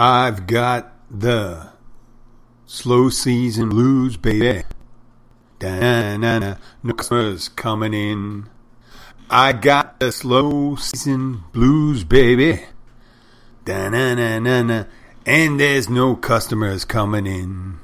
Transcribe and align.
I've 0.00 0.46
got 0.46 0.92
the 1.10 1.70
slow 2.66 3.08
season 3.08 3.64
hmm. 3.64 3.70
blues, 3.70 4.16
baby. 4.16 4.62
Da-na-na, 5.58 6.54
no 6.84 6.94
customers 6.94 7.48
coming 7.48 7.92
in. 7.94 8.48
I 9.28 9.52
got 9.52 9.98
the 9.98 10.12
slow 10.12 10.76
season 10.76 11.42
blues, 11.52 12.04
baby. 12.04 12.64
Da-na-na-na-na, 13.64 14.84
and 15.26 15.58
there's 15.58 15.88
no 15.88 16.14
customers 16.14 16.84
coming 16.84 17.26
in. 17.26 17.80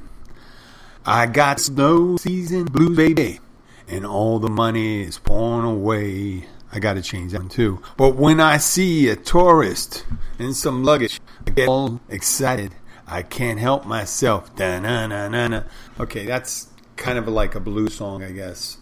I 1.04 1.26
got 1.26 1.58
slow 1.58 2.16
season 2.18 2.66
blues, 2.66 2.96
baby, 2.96 3.40
and 3.88 4.06
all 4.06 4.38
the 4.38 4.48
money 4.48 5.02
is 5.02 5.18
pouring 5.18 5.68
away. 5.68 6.46
I 6.72 6.78
got 6.78 6.94
to 6.94 7.02
change 7.02 7.32
that 7.32 7.40
one 7.40 7.48
too. 7.48 7.82
But 7.96 8.14
when 8.14 8.38
I 8.38 8.58
see 8.58 9.08
a 9.08 9.16
tourist 9.16 10.06
and 10.38 10.54
some 10.54 10.84
luggage, 10.84 11.20
I 11.46 11.50
get 11.50 11.68
all 11.68 12.00
excited. 12.08 12.74
I 13.06 13.22
can't 13.22 13.58
help 13.58 13.84
myself. 13.84 14.54
Da-na-na-na-na. 14.56 15.64
Okay, 16.00 16.24
that's 16.24 16.68
kind 16.96 17.18
of 17.18 17.28
like 17.28 17.54
a 17.54 17.60
blues 17.60 17.94
song, 17.94 18.22
I 18.22 18.32
guess. 18.32 18.78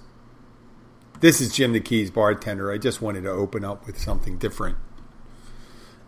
This 1.20 1.40
is 1.40 1.54
Jim 1.54 1.72
the 1.72 1.80
Keys, 1.80 2.10
bartender. 2.10 2.72
I 2.72 2.78
just 2.78 3.00
wanted 3.00 3.22
to 3.22 3.30
open 3.30 3.64
up 3.64 3.86
with 3.86 3.98
something 3.98 4.38
different. 4.38 4.76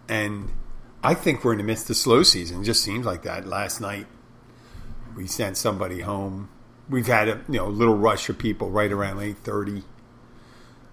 And 0.09 0.51
I 1.03 1.15
think 1.15 1.45
we're 1.45 1.53
in 1.53 1.59
the 1.59 1.65
midst 1.65 1.89
of 1.91 1.97
slow 1.97 2.23
season. 2.23 2.63
It 2.63 2.65
just 2.65 2.83
seems 2.83 3.07
like 3.07 3.23
that. 3.23 3.47
Last 3.47 3.81
night, 3.81 4.07
we 5.15 5.27
sent 5.27 5.57
somebody 5.57 6.01
home. 6.01 6.49
We've 6.89 7.07
had 7.07 7.29
a 7.29 7.41
you 7.49 7.59
know 7.59 7.69
little 7.69 7.97
rush 7.97 8.29
of 8.29 8.39
people 8.39 8.71
right 8.71 8.91
around 8.91 9.21
eight 9.21 9.39
thirty. 9.39 9.85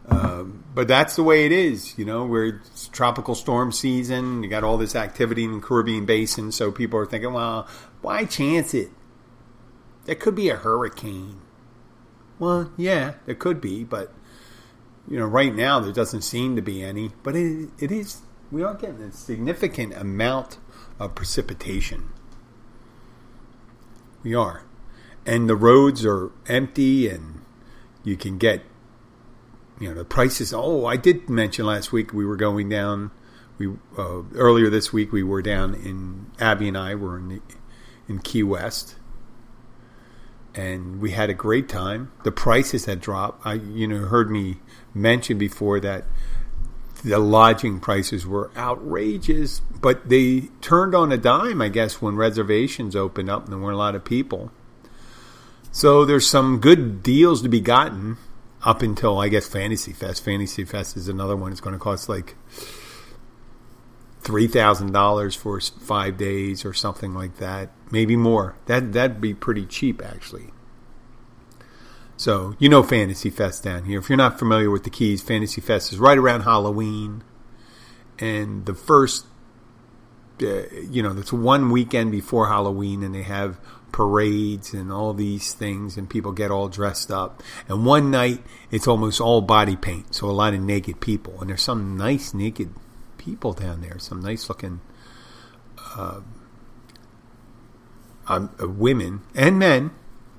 Um, 0.10 0.64
but 0.74 0.88
that's 0.88 1.16
the 1.16 1.24
way 1.24 1.46
it 1.46 1.52
is, 1.52 1.98
you 1.98 2.06
know. 2.06 2.26
We're 2.26 2.62
it's 2.66 2.88
tropical 2.88 3.36
storm 3.36 3.72
season. 3.72 4.44
You 4.44 4.50
got 4.50 4.64
all 4.64 4.78
this 4.78 4.96
activity 4.96 5.44
in 5.44 5.54
the 5.54 5.60
Caribbean 5.60 6.06
basin, 6.06 6.52
so 6.52 6.72
people 6.72 7.00
are 7.00 7.06
thinking, 7.06 7.34
well, 7.34 7.68
why 8.02 8.26
chance 8.26 8.74
it? 8.74 8.90
There 10.06 10.16
could 10.16 10.36
be 10.36 10.50
a 10.50 10.56
hurricane. 10.56 11.42
Well, 12.40 12.72
yeah, 12.76 13.16
there 13.26 13.36
could 13.36 13.62
be, 13.62 13.84
but 13.84 14.12
you 15.08 15.20
know, 15.20 15.26
right 15.26 15.54
now 15.54 15.80
there 15.80 15.92
doesn't 15.92 16.22
seem 16.22 16.56
to 16.56 16.62
be 16.62 16.84
any. 16.84 17.12
But 17.22 17.36
it, 17.36 17.70
it 17.80 17.92
is. 17.92 18.22
We 18.52 18.64
are 18.64 18.74
getting 18.74 19.02
a 19.02 19.12
significant 19.12 19.94
amount 19.94 20.58
of 21.00 21.16
precipitation. 21.16 22.10
We 24.24 24.36
are, 24.36 24.64
and 25.26 25.50
the 25.50 25.56
roads 25.56 26.06
are 26.06 26.32
empty, 26.48 27.08
and 27.08 27.42
you 28.04 28.18
can 28.18 28.38
get 28.38 28.64
you 29.82 29.90
know 29.90 29.96
the 29.96 30.06
prices. 30.06 30.54
Oh, 30.54 30.86
I 30.86 30.96
did 30.96 31.28
mention 31.28 31.66
last 31.66 31.92
week 31.92 32.14
we 32.14 32.24
were 32.24 32.36
going 32.36 32.70
down. 32.70 33.10
We 33.58 33.68
uh, 33.98 34.22
earlier 34.36 34.70
this 34.70 34.94
week 34.94 35.12
we 35.12 35.24
were 35.24 35.42
down 35.42 35.74
in 35.74 36.28
Abby 36.40 36.68
and 36.68 36.78
I 36.78 36.94
were 36.94 37.18
in 37.18 37.28
the, 37.30 37.42
in 38.08 38.20
Key 38.20 38.44
West, 38.44 38.96
and 40.54 41.02
we 41.02 41.12
had 41.12 41.32
a 41.32 41.34
great 41.34 41.68
time. 41.68 42.12
The 42.24 42.32
prices 42.32 42.86
had 42.86 43.02
dropped. 43.02 43.44
I 43.44 43.54
you 43.54 43.88
know 43.88 44.06
heard 44.06 44.30
me 44.30 44.58
mention 44.94 45.40
before 45.40 45.80
that 45.80 46.06
the 47.04 47.18
lodging 47.18 47.80
prices 47.80 48.28
were 48.28 48.52
outrageous, 48.56 49.62
but 49.82 50.08
they 50.08 50.50
turned 50.62 50.94
on 50.94 51.12
a 51.12 51.18
dime, 51.18 51.60
I 51.60 51.70
guess, 51.70 52.00
when 52.00 52.16
reservations 52.16 52.96
opened 52.96 53.32
up 53.32 53.46
and 53.46 53.54
there 53.54 53.60
weren't 53.60 53.74
a 53.74 53.80
lot 53.80 53.96
of 53.96 54.06
people. 54.06 54.52
So 55.72 56.06
there's 56.06 56.30
some 56.30 56.60
good 56.60 57.02
deals 57.02 57.42
to 57.42 57.50
be 57.50 57.62
gotten 57.62 58.18
up 58.64 58.82
until 58.82 59.20
I 59.20 59.30
guess 59.30 59.48
Fantasy 59.48 59.94
Fest. 59.94 60.24
Fantasy 60.24 60.64
Fest 60.66 60.96
is 60.96 61.08
another 61.08 61.36
one. 61.36 61.52
It's 61.52 61.62
going 61.62 61.74
to 61.74 61.80
cost 61.80 62.10
like 62.10 62.36
three 64.22 64.48
thousand 64.48 64.92
dollars 64.92 65.36
for 65.36 65.60
five 65.60 66.18
days 66.18 66.64
or 66.64 66.74
something 66.74 67.14
like 67.14 67.38
that, 67.38 67.70
maybe 67.90 68.16
more. 68.16 68.56
That 68.68 68.94
that'd 68.94 69.22
be 69.22 69.34
pretty 69.34 69.66
cheap 69.66 70.02
actually. 70.04 70.52
So 72.18 72.56
you 72.60 72.70
know 72.70 72.84
Fantasy 72.84 73.32
Fest 73.32 73.64
down 73.64 73.86
here. 73.86 74.00
If 74.00 74.10
you're 74.10 74.18
not 74.18 74.38
familiar 74.38 74.70
with 74.70 74.84
the 74.84 74.92
Keys, 74.92 75.22
Fantasy 75.22 75.60
Fest 75.60 75.92
is 75.92 75.98
right 75.98 76.18
around 76.18 76.42
Halloween, 76.42 77.24
and 78.20 78.68
the 78.68 78.76
first, 78.76 79.26
uh, 80.44 80.70
you 80.88 81.02
know, 81.02 81.18
it's 81.18 81.34
one 81.34 81.72
weekend 81.72 82.12
before 82.12 82.48
Halloween, 82.48 83.02
and 83.02 83.16
they 83.16 83.24
have 83.24 83.60
parades 83.92 84.74
and 84.74 84.92
all 84.92 85.14
these 85.14 85.54
things, 85.54 85.98
and 85.98 86.10
people 86.10 86.32
get 86.32 86.52
all 86.52 86.70
dressed 86.70 87.12
up. 87.12 87.42
And 87.68 87.86
one 87.86 88.12
night, 88.12 88.44
it's 88.70 88.88
almost 88.88 89.22
all 89.22 89.42
body 89.42 89.76
paint, 89.76 90.16
so 90.16 90.30
a 90.30 90.32
lot 90.32 90.54
of 90.54 90.62
naked 90.62 91.00
people. 91.00 91.40
And 91.42 91.50
there's 91.50 91.62
some 91.62 91.98
nice 91.98 92.34
naked 92.34 92.74
people 93.18 93.54
down 93.54 93.82
there, 93.82 94.00
some 94.00 94.22
nice 94.22 94.50
looking 94.50 94.82
uh, 95.96 96.22
um, 98.28 98.50
uh, 98.62 98.68
women 98.68 99.22
and 99.36 99.60
men. 99.60 99.92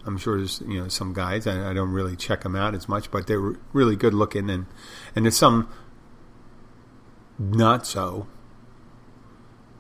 I'm 0.05 0.19
sure 0.19 0.39
there's 0.39 0.61
you 0.67 0.81
know 0.81 0.89
some 0.89 1.13
guys. 1.13 1.47
I, 1.47 1.71
I, 1.71 1.73
don't 1.75 1.93
really 1.93 2.17
check 2.17 2.43
them 2.43 2.57
out 2.57 2.75
as 2.75 2.89
much, 2.89 3.11
but 3.11 3.27
they're 3.27 3.57
really 3.73 3.95
good 3.95 4.15
looking, 4.15 4.51
and 4.51 4.67
and 5.15 5.25
there's 5.25 5.37
some 5.37 5.69
not 7.39 7.87
so. 7.87 8.27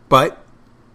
But 0.08 0.41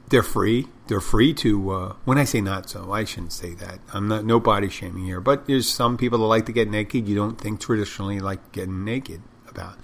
they're 0.10 0.24
free. 0.24 0.68
They're 0.88 1.02
free 1.02 1.34
to. 1.36 1.72
Uh, 1.72 1.96
when 2.06 2.18
I 2.18 2.24
say 2.24 2.42
not 2.42 2.70
so, 2.70 2.92
I 2.92 3.04
shouldn't 3.04 3.34
say 3.34 3.54
that. 3.56 3.80
I'm 3.94 4.08
not 4.08 4.26
no 4.26 4.40
body 4.40 4.70
shaming 4.70 5.06
here, 5.06 5.20
but 5.20 5.48
there's 5.48 5.70
some 5.70 5.98
people 5.98 6.20
that 6.20 6.26
like 6.26 6.46
to 6.46 6.54
get 6.54 6.70
naked. 6.70 7.08
You 7.08 7.16
don't 7.16 7.40
think 7.40 7.60
traditionally 7.60 8.20
like 8.20 8.52
getting 8.52 8.86
naked 8.86 9.22
about. 9.48 9.78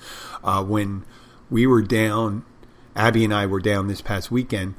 Uh, 0.44 0.64
when 0.64 1.06
we 1.50 1.68
were 1.68 1.82
down, 1.82 2.46
Abby 2.96 3.26
and 3.26 3.34
I 3.34 3.46
were 3.46 3.60
down 3.60 3.88
this 3.88 4.02
past 4.02 4.32
weekend. 4.32 4.76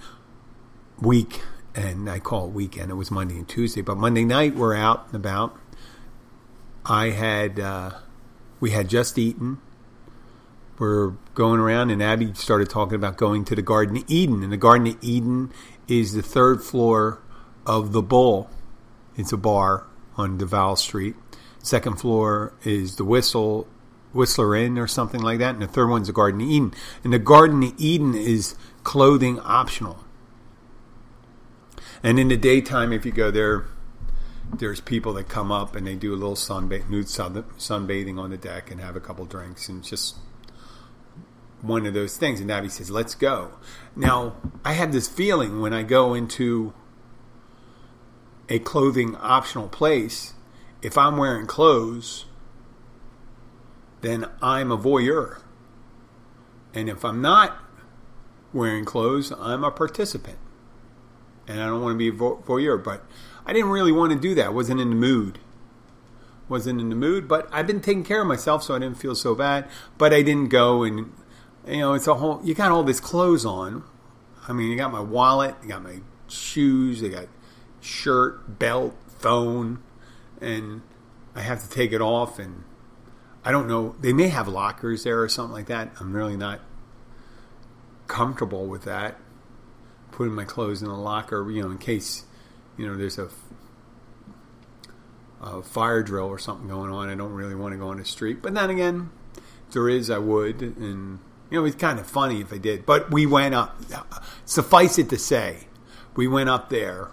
Week 1.00 1.42
and 1.74 2.08
I 2.08 2.20
call 2.20 2.46
it 2.46 2.52
weekend. 2.52 2.90
It 2.90 2.94
was 2.94 3.10
Monday 3.10 3.36
and 3.36 3.48
Tuesday, 3.48 3.82
but 3.82 3.96
Monday 3.96 4.24
night 4.24 4.54
we're 4.54 4.76
out 4.76 5.06
and 5.06 5.16
about. 5.16 5.58
I 6.86 7.10
had 7.10 7.58
uh, 7.58 7.90
we 8.60 8.70
had 8.70 8.88
just 8.88 9.18
eaten. 9.18 9.58
We're 10.78 11.10
going 11.34 11.60
around, 11.60 11.90
and 11.90 12.02
Abby 12.02 12.34
started 12.34 12.68
talking 12.68 12.96
about 12.96 13.16
going 13.16 13.44
to 13.44 13.54
the 13.54 13.62
Garden 13.62 13.98
of 13.98 14.04
Eden, 14.08 14.42
and 14.42 14.52
the 14.52 14.56
Garden 14.56 14.88
of 14.88 14.96
Eden 15.00 15.52
is 15.86 16.14
the 16.14 16.22
third 16.22 16.62
floor 16.62 17.20
of 17.64 17.92
the 17.92 18.02
Bull. 18.02 18.50
It's 19.16 19.32
a 19.32 19.36
bar 19.36 19.86
on 20.16 20.36
Duval 20.36 20.76
Street. 20.76 21.14
Second 21.62 22.00
floor 22.00 22.54
is 22.64 22.96
the 22.96 23.04
Whistle 23.04 23.68
Whistler 24.12 24.54
Inn 24.54 24.78
or 24.78 24.86
something 24.86 25.20
like 25.20 25.38
that, 25.38 25.54
and 25.54 25.62
the 25.62 25.68
third 25.68 25.88
one's 25.88 26.08
the 26.08 26.12
Garden 26.12 26.40
of 26.40 26.48
Eden. 26.48 26.74
And 27.02 27.12
the 27.12 27.18
Garden 27.18 27.62
of 27.62 27.74
Eden 27.78 28.14
is 28.14 28.56
clothing 28.82 29.40
optional. 29.40 30.04
And 32.02 32.18
in 32.18 32.28
the 32.28 32.36
daytime, 32.36 32.92
if 32.92 33.06
you 33.06 33.12
go 33.12 33.30
there, 33.30 33.66
there's 34.52 34.80
people 34.80 35.14
that 35.14 35.28
come 35.28 35.50
up 35.50 35.74
and 35.74 35.86
they 35.86 35.94
do 35.94 36.12
a 36.12 36.16
little 36.16 36.36
sunba- 36.36 36.88
nude 36.88 37.08
sun- 37.08 37.44
sunbathing 37.58 38.18
on 38.18 38.30
the 38.30 38.36
deck 38.36 38.70
and 38.70 38.80
have 38.80 38.94
a 38.94 39.00
couple 39.00 39.24
drinks 39.24 39.68
and 39.68 39.82
just 39.82 40.16
one 41.64 41.86
of 41.86 41.94
those 41.94 42.16
things. 42.16 42.40
And 42.40 42.50
Abby 42.50 42.68
says, 42.68 42.90
"Let's 42.90 43.14
go." 43.14 43.52
Now, 43.96 44.34
I 44.64 44.72
have 44.72 44.92
this 44.92 45.08
feeling 45.08 45.60
when 45.60 45.72
I 45.72 45.82
go 45.82 46.14
into 46.14 46.72
a 48.48 48.58
clothing 48.58 49.16
optional 49.16 49.68
place, 49.68 50.34
if 50.82 50.98
I'm 50.98 51.16
wearing 51.16 51.46
clothes, 51.46 52.26
then 54.02 54.26
I'm 54.42 54.70
a 54.70 54.76
voyeur. 54.76 55.38
And 56.74 56.88
if 56.88 57.04
I'm 57.04 57.22
not 57.22 57.56
wearing 58.52 58.84
clothes, 58.84 59.32
I'm 59.38 59.64
a 59.64 59.70
participant 59.70 60.38
and 61.46 61.60
I 61.60 61.66
don't 61.66 61.82
want 61.82 61.94
to 61.94 61.98
be 61.98 62.08
a 62.08 62.12
voyeur. 62.12 62.82
But 62.82 63.04
I 63.46 63.52
didn't 63.52 63.70
really 63.70 63.92
want 63.92 64.12
to 64.12 64.18
do 64.18 64.34
that. 64.34 64.54
Wasn't 64.54 64.80
in 64.80 64.90
the 64.90 64.96
mood. 64.96 65.38
Wasn't 66.48 66.80
in 66.80 66.88
the 66.88 66.96
mood. 66.96 67.28
But 67.28 67.48
I've 67.52 67.66
been 67.66 67.80
taking 67.80 68.04
care 68.04 68.22
of 68.22 68.26
myself, 68.26 68.62
so 68.62 68.74
I 68.74 68.78
didn't 68.78 68.98
feel 68.98 69.14
so 69.14 69.34
bad. 69.34 69.68
But 69.98 70.12
I 70.12 70.22
didn't 70.22 70.48
go 70.48 70.82
and 70.82 71.12
You 71.66 71.78
know, 71.78 71.94
it's 71.94 72.06
a 72.06 72.14
whole. 72.14 72.40
You 72.44 72.54
got 72.54 72.70
all 72.70 72.82
this 72.82 73.00
clothes 73.00 73.44
on. 73.44 73.84
I 74.46 74.52
mean, 74.52 74.70
you 74.70 74.76
got 74.76 74.92
my 74.92 75.00
wallet, 75.00 75.54
you 75.62 75.68
got 75.68 75.82
my 75.82 76.00
shoes, 76.28 77.00
you 77.00 77.08
got 77.08 77.28
shirt, 77.80 78.58
belt, 78.58 78.94
phone, 79.18 79.82
and 80.40 80.82
I 81.34 81.40
have 81.40 81.62
to 81.62 81.68
take 81.70 81.92
it 81.92 82.02
off. 82.02 82.38
And 82.38 82.64
I 83.44 83.52
don't 83.52 83.66
know. 83.66 83.96
They 84.00 84.12
may 84.12 84.28
have 84.28 84.48
lockers 84.48 85.04
there 85.04 85.22
or 85.22 85.28
something 85.28 85.54
like 85.54 85.66
that. 85.66 85.92
I'm 86.00 86.14
really 86.14 86.36
not 86.36 86.60
comfortable 88.06 88.66
with 88.66 88.84
that. 88.84 89.16
Putting 90.10 90.34
my 90.34 90.44
clothes 90.44 90.82
in 90.82 90.88
a 90.88 91.00
locker, 91.00 91.50
you 91.50 91.62
know, 91.62 91.70
in 91.70 91.78
case 91.78 92.24
you 92.76 92.86
know 92.86 92.96
there's 92.96 93.18
a 93.18 93.30
a 95.40 95.62
fire 95.62 96.02
drill 96.02 96.26
or 96.26 96.38
something 96.38 96.68
going 96.68 96.90
on. 96.90 97.08
I 97.08 97.14
don't 97.14 97.32
really 97.32 97.54
want 97.54 97.72
to 97.72 97.78
go 97.78 97.88
on 97.88 97.98
the 97.98 98.04
street. 98.04 98.42
But 98.42 98.54
then 98.54 98.70
again, 98.70 99.10
if 99.36 99.74
there 99.74 99.88
is, 99.88 100.10
I 100.10 100.18
would. 100.18 100.60
And, 100.62 101.18
you 101.50 101.60
know, 101.60 101.66
it's 101.66 101.76
kind 101.76 101.98
of 101.98 102.06
funny 102.06 102.40
if 102.40 102.52
I 102.52 102.58
did. 102.58 102.86
But 102.86 103.10
we 103.10 103.26
went 103.26 103.54
up. 103.54 103.80
Suffice 104.44 104.98
it 104.98 105.08
to 105.10 105.18
say, 105.18 105.68
we 106.16 106.26
went 106.26 106.48
up 106.48 106.70
there 106.70 107.10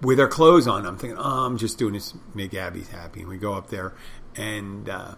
with 0.00 0.18
our 0.18 0.28
clothes 0.28 0.66
on. 0.66 0.86
I'm 0.86 0.96
thinking, 0.96 1.18
oh, 1.18 1.46
I'm 1.46 1.58
just 1.58 1.78
doing 1.78 1.94
this 1.94 2.12
to 2.12 2.18
make 2.34 2.54
Abby 2.54 2.82
happy. 2.82 3.20
And 3.20 3.28
we 3.28 3.38
go 3.38 3.54
up 3.54 3.68
there, 3.68 3.94
and 4.36 4.88
uh, 4.88 5.14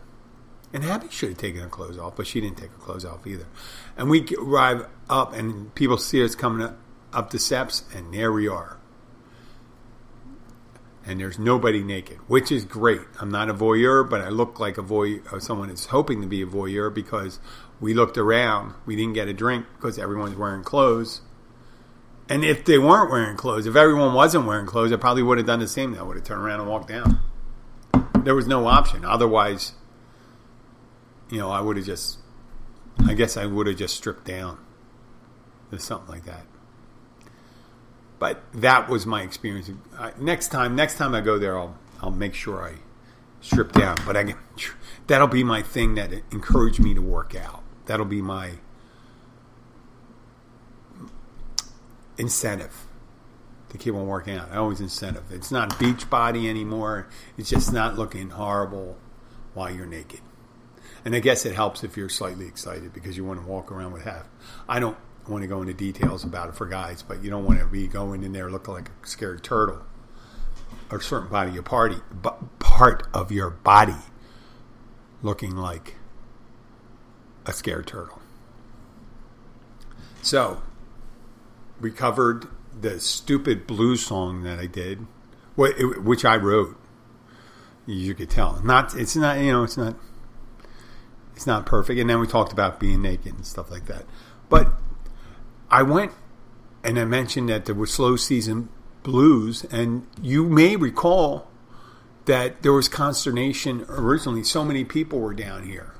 and 0.72 0.84
Abby 0.84 1.08
should 1.10 1.30
have 1.30 1.38
taken 1.38 1.60
her 1.60 1.68
clothes 1.68 1.98
off, 1.98 2.16
but 2.16 2.26
she 2.26 2.40
didn't 2.40 2.58
take 2.58 2.70
her 2.70 2.78
clothes 2.78 3.04
off 3.04 3.26
either. 3.26 3.46
And 3.96 4.10
we 4.10 4.26
arrive 4.38 4.86
up, 5.08 5.32
and 5.32 5.74
people 5.74 5.98
see 5.98 6.22
us 6.24 6.34
coming 6.34 6.66
up, 6.66 6.78
up 7.12 7.30
the 7.30 7.38
steps, 7.38 7.84
and 7.94 8.12
there 8.12 8.32
we 8.32 8.48
are 8.48 8.78
and 11.06 11.20
there's 11.20 11.38
nobody 11.38 11.82
naked, 11.82 12.18
which 12.28 12.50
is 12.50 12.64
great. 12.64 13.02
I'm 13.20 13.30
not 13.30 13.50
a 13.50 13.54
voyeur, 13.54 14.08
but 14.08 14.20
I 14.20 14.28
look 14.28 14.58
like 14.58 14.78
a 14.78 14.82
voyeur, 14.82 15.32
uh, 15.32 15.38
someone 15.38 15.70
is 15.70 15.86
hoping 15.86 16.20
to 16.22 16.26
be 16.26 16.42
a 16.42 16.46
voyeur 16.46 16.92
because 16.92 17.40
we 17.80 17.92
looked 17.92 18.16
around. 18.16 18.74
We 18.86 18.96
didn't 18.96 19.12
get 19.14 19.28
a 19.28 19.34
drink 19.34 19.66
because 19.76 19.98
everyone's 19.98 20.36
wearing 20.36 20.62
clothes. 20.62 21.20
And 22.28 22.42
if 22.42 22.64
they 22.64 22.78
weren't 22.78 23.10
wearing 23.10 23.36
clothes, 23.36 23.66
if 23.66 23.76
everyone 23.76 24.14
wasn't 24.14 24.46
wearing 24.46 24.66
clothes, 24.66 24.92
I 24.92 24.96
probably 24.96 25.22
would 25.22 25.36
have 25.36 25.46
done 25.46 25.60
the 25.60 25.68
same. 25.68 25.94
I 25.94 26.02
would 26.02 26.16
have 26.16 26.24
turned 26.24 26.42
around 26.42 26.60
and 26.60 26.70
walked 26.70 26.88
down. 26.88 27.20
There 28.22 28.34
was 28.34 28.46
no 28.46 28.66
option. 28.66 29.04
Otherwise, 29.04 29.72
you 31.28 31.38
know, 31.38 31.50
I 31.50 31.60
would 31.60 31.76
have 31.76 31.84
just, 31.84 32.18
I 33.04 33.12
guess 33.12 33.36
I 33.36 33.44
would 33.44 33.66
have 33.66 33.76
just 33.76 33.94
stripped 33.94 34.24
down 34.24 34.58
or 35.70 35.78
something 35.78 36.08
like 36.08 36.24
that. 36.24 36.46
But 38.24 38.40
that 38.54 38.88
was 38.88 39.04
my 39.04 39.20
experience. 39.20 39.70
next 40.18 40.48
time, 40.48 40.74
next 40.74 40.96
time 40.96 41.14
I 41.14 41.20
go 41.20 41.38
there, 41.38 41.58
I'll 41.58 41.76
I'll 42.00 42.10
make 42.10 42.32
sure 42.32 42.66
I 42.66 42.76
strip 43.42 43.72
down. 43.72 43.98
But 44.06 44.16
I 44.16 44.34
that'll 45.08 45.28
be 45.28 45.44
my 45.44 45.60
thing 45.60 45.96
that 45.96 46.10
encouraged 46.32 46.80
me 46.80 46.94
to 46.94 47.02
work 47.02 47.34
out. 47.34 47.62
That'll 47.84 48.06
be 48.06 48.22
my 48.22 48.52
incentive 52.16 52.86
to 53.68 53.76
keep 53.76 53.92
on 53.92 54.06
working 54.06 54.38
out. 54.38 54.50
I 54.50 54.56
always 54.56 54.80
incentive. 54.80 55.24
It's 55.30 55.50
not 55.50 55.78
beach 55.78 56.08
body 56.08 56.48
anymore. 56.48 57.06
It's 57.36 57.50
just 57.50 57.74
not 57.74 57.98
looking 57.98 58.30
horrible 58.30 58.96
while 59.52 59.70
you're 59.70 59.84
naked. 59.84 60.20
And 61.04 61.14
I 61.14 61.18
guess 61.18 61.44
it 61.44 61.54
helps 61.54 61.84
if 61.84 61.94
you're 61.94 62.08
slightly 62.08 62.46
excited 62.46 62.94
because 62.94 63.18
you 63.18 63.24
want 63.26 63.42
to 63.42 63.46
walk 63.46 63.70
around 63.70 63.92
with 63.92 64.04
half. 64.04 64.26
I 64.66 64.80
don't 64.80 64.96
want 65.28 65.42
to 65.42 65.48
go 65.48 65.60
into 65.60 65.74
details 65.74 66.24
about 66.24 66.48
it 66.48 66.54
for 66.54 66.66
guys, 66.66 67.02
but 67.02 67.22
you 67.22 67.30
don't 67.30 67.44
want 67.44 67.60
to 67.60 67.66
be 67.66 67.86
going 67.86 68.22
in 68.22 68.32
there 68.32 68.50
looking 68.50 68.74
like 68.74 68.90
a 69.02 69.06
scared 69.06 69.42
turtle 69.42 69.82
or 70.90 71.00
certain 71.00 71.28
body 71.28 71.48
of 71.48 71.54
your 71.54 71.62
party, 71.62 71.96
but 72.12 72.58
part 72.58 73.08
of 73.14 73.32
your 73.32 73.50
body 73.50 73.96
looking 75.22 75.56
like 75.56 75.96
a 77.46 77.52
scared 77.52 77.86
turtle. 77.86 78.20
So, 80.22 80.62
we 81.80 81.90
covered 81.90 82.46
the 82.78 83.00
stupid 83.00 83.66
blues 83.66 84.04
song 84.04 84.42
that 84.42 84.58
I 84.58 84.66
did, 84.66 85.06
which 85.56 86.24
I 86.24 86.36
wrote. 86.36 86.78
You 87.86 88.14
could 88.14 88.30
tell. 88.30 88.62
Not 88.64 88.94
it's 88.94 89.14
not 89.14 89.38
you 89.38 89.52
know 89.52 89.62
it's 89.62 89.76
not 89.76 89.96
it's 91.36 91.46
not 91.46 91.66
perfect. 91.66 92.00
And 92.00 92.08
then 92.08 92.20
we 92.20 92.26
talked 92.26 92.52
about 92.52 92.80
being 92.80 93.02
naked 93.02 93.34
and 93.34 93.46
stuff 93.46 93.70
like 93.70 93.86
that. 93.86 94.04
But 94.48 94.72
I 95.74 95.82
went 95.82 96.12
and 96.84 97.00
I 97.00 97.04
mentioned 97.04 97.48
that 97.48 97.64
there 97.64 97.74
were 97.74 97.88
slow 97.88 98.14
season 98.14 98.68
blues, 99.02 99.64
and 99.72 100.06
you 100.22 100.48
may 100.48 100.76
recall 100.76 101.50
that 102.26 102.62
there 102.62 102.72
was 102.72 102.88
consternation 102.88 103.84
originally. 103.88 104.44
So 104.44 104.64
many 104.64 104.84
people 104.84 105.18
were 105.18 105.34
down 105.34 105.66
here, 105.66 105.92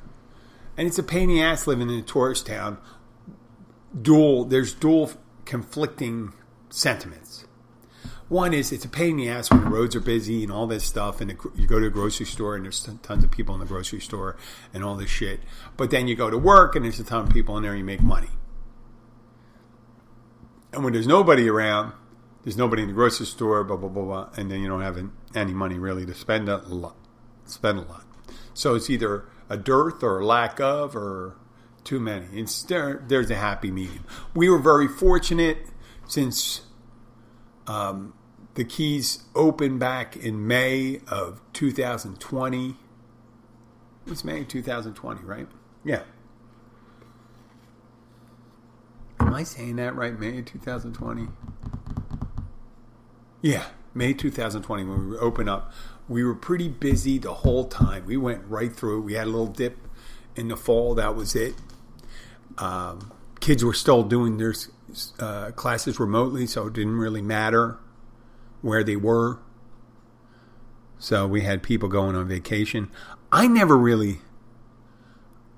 and 0.76 0.86
it's 0.86 0.96
a 0.96 1.02
pain 1.02 1.28
in 1.28 1.38
the 1.38 1.42
ass 1.42 1.66
living 1.66 1.90
in 1.90 1.98
a 1.98 2.02
tourist 2.02 2.46
town. 2.46 2.78
Dual, 4.00 4.44
there's 4.44 4.72
dual 4.72 5.10
conflicting 5.44 6.34
sentiments. 6.70 7.44
One 8.28 8.54
is 8.54 8.70
it's 8.70 8.84
a 8.84 8.88
pain 8.88 9.10
in 9.10 9.16
the 9.16 9.28
ass 9.28 9.50
when 9.50 9.64
the 9.64 9.70
roads 9.70 9.96
are 9.96 10.00
busy 10.00 10.44
and 10.44 10.52
all 10.52 10.68
this 10.68 10.84
stuff, 10.84 11.20
and 11.20 11.36
you 11.56 11.66
go 11.66 11.80
to 11.80 11.86
a 11.86 11.90
grocery 11.90 12.26
store 12.26 12.54
and 12.54 12.64
there's 12.64 12.88
tons 13.02 13.24
of 13.24 13.32
people 13.32 13.54
in 13.54 13.60
the 13.60 13.66
grocery 13.66 14.00
store 14.00 14.36
and 14.72 14.84
all 14.84 14.94
this 14.94 15.10
shit. 15.10 15.40
But 15.76 15.90
then 15.90 16.06
you 16.06 16.14
go 16.14 16.30
to 16.30 16.38
work 16.38 16.76
and 16.76 16.84
there's 16.84 17.00
a 17.00 17.04
ton 17.04 17.26
of 17.26 17.30
people 17.30 17.56
in 17.56 17.64
there 17.64 17.72
and 17.72 17.80
you 17.80 17.84
make 17.84 18.00
money. 18.00 18.30
And 20.74 20.84
when 20.84 20.92
there's 20.92 21.06
nobody 21.06 21.48
around, 21.48 21.92
there's 22.42 22.56
nobody 22.56 22.82
in 22.82 22.88
the 22.88 22.94
grocery 22.94 23.26
store, 23.26 23.64
blah 23.64 23.76
blah 23.76 23.88
blah, 23.88 24.04
blah 24.04 24.28
and 24.36 24.50
then 24.50 24.60
you 24.60 24.68
don't 24.68 24.82
have 24.82 24.98
any 25.34 25.54
money 25.54 25.78
really 25.78 26.04
to 26.06 26.14
spend 26.14 26.48
a 26.48 26.58
lot. 26.58 26.96
Spend 27.46 27.78
a 27.78 27.82
lot. 27.82 28.04
So 28.54 28.74
it's 28.74 28.88
either 28.90 29.26
a 29.48 29.56
dearth 29.56 30.02
or 30.02 30.20
a 30.20 30.26
lack 30.26 30.60
of, 30.60 30.96
or 30.96 31.36
too 31.84 32.00
many. 32.00 32.26
It's 32.32 32.62
there, 32.62 33.04
there's 33.06 33.30
a 33.30 33.36
happy 33.36 33.70
medium. 33.70 34.04
We 34.34 34.48
were 34.48 34.58
very 34.58 34.88
fortunate 34.88 35.58
since 36.06 36.62
um, 37.66 38.14
the 38.54 38.64
keys 38.64 39.24
opened 39.34 39.80
back 39.80 40.16
in 40.16 40.46
May 40.46 41.00
of 41.08 41.40
2020. 41.52 42.70
It 42.70 42.76
was 44.10 44.24
May 44.24 44.44
2020, 44.44 45.22
right? 45.24 45.48
Yeah. 45.84 46.02
Am 49.34 49.40
I 49.40 49.42
saying 49.42 49.74
that 49.76 49.96
right? 49.96 50.16
May 50.16 50.42
2020? 50.42 51.26
Yeah, 53.42 53.64
May 53.92 54.14
2020 54.14 54.84
when 54.84 55.10
we 55.10 55.16
opened 55.18 55.48
up. 55.48 55.72
We 56.08 56.22
were 56.22 56.36
pretty 56.36 56.68
busy 56.68 57.18
the 57.18 57.34
whole 57.34 57.64
time. 57.64 58.06
We 58.06 58.16
went 58.16 58.44
right 58.46 58.72
through. 58.72 59.02
We 59.02 59.14
had 59.14 59.26
a 59.26 59.30
little 59.30 59.48
dip 59.48 59.76
in 60.36 60.46
the 60.46 60.56
fall. 60.56 60.94
That 60.94 61.16
was 61.16 61.34
it. 61.34 61.56
Um, 62.58 63.12
kids 63.40 63.64
were 63.64 63.74
still 63.74 64.04
doing 64.04 64.36
their 64.36 64.54
uh, 65.18 65.50
classes 65.50 65.98
remotely, 65.98 66.46
so 66.46 66.68
it 66.68 66.74
didn't 66.74 66.98
really 66.98 67.20
matter 67.20 67.80
where 68.62 68.84
they 68.84 68.94
were. 68.94 69.40
So 71.00 71.26
we 71.26 71.40
had 71.40 71.60
people 71.60 71.88
going 71.88 72.14
on 72.14 72.28
vacation. 72.28 72.88
I 73.32 73.48
never 73.48 73.76
really 73.76 74.20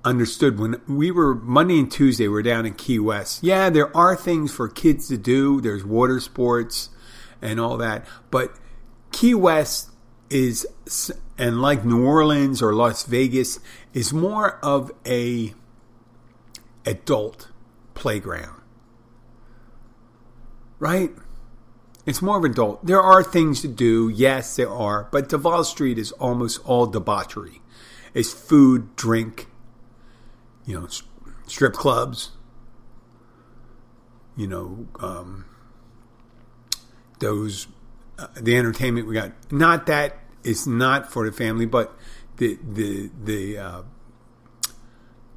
understood 0.06 0.58
when 0.58 0.80
we 0.86 1.10
were 1.10 1.34
Monday 1.34 1.78
and 1.80 1.90
Tuesday, 1.90 2.28
we 2.28 2.34
we're 2.34 2.42
down 2.42 2.64
in 2.64 2.74
Key 2.74 2.98
West. 2.98 3.42
Yeah, 3.42 3.68
there 3.68 3.94
are 3.94 4.14
things 4.14 4.52
for 4.52 4.68
kids 4.68 5.08
to 5.08 5.18
do. 5.18 5.60
There's 5.60 5.84
water 5.84 6.20
sports 6.20 6.90
and 7.42 7.58
all 7.58 7.76
that. 7.78 8.06
But 8.30 8.56
Key 9.12 9.34
West 9.34 9.90
is, 10.30 10.66
and 11.36 11.60
like 11.60 11.84
New 11.84 12.06
Orleans 12.06 12.62
or 12.62 12.72
Las 12.72 13.04
Vegas, 13.04 13.58
is 13.92 14.12
more 14.12 14.58
of 14.64 14.92
a 15.04 15.54
adult 16.86 17.48
playground. 17.94 18.62
Right? 20.78 21.10
It's 22.06 22.22
more 22.22 22.38
of 22.38 22.44
adult. 22.44 22.86
There 22.86 23.00
are 23.00 23.24
things 23.24 23.60
to 23.62 23.68
do, 23.68 24.08
yes, 24.08 24.54
there 24.54 24.70
are, 24.70 25.08
but 25.10 25.28
Duval 25.28 25.64
Street 25.64 25.98
is 25.98 26.12
almost 26.12 26.60
all 26.64 26.86
debauchery. 26.86 27.60
It's 28.14 28.32
food, 28.32 28.94
drink, 28.94 29.48
you 30.66 30.78
know, 30.78 30.88
strip 31.46 31.72
clubs, 31.72 32.32
you 34.36 34.46
know, 34.46 34.86
um, 35.00 35.46
those, 37.20 37.68
uh, 38.18 38.26
the 38.40 38.56
entertainment 38.56 39.06
we 39.06 39.14
got. 39.14 39.32
Not 39.50 39.86
that 39.86 40.18
it's 40.44 40.66
not 40.66 41.10
for 41.10 41.24
the 41.24 41.32
family, 41.32 41.66
but 41.66 41.96
the, 42.36 42.58
the, 42.62 43.10
the, 43.24 43.58
uh, 43.58 43.82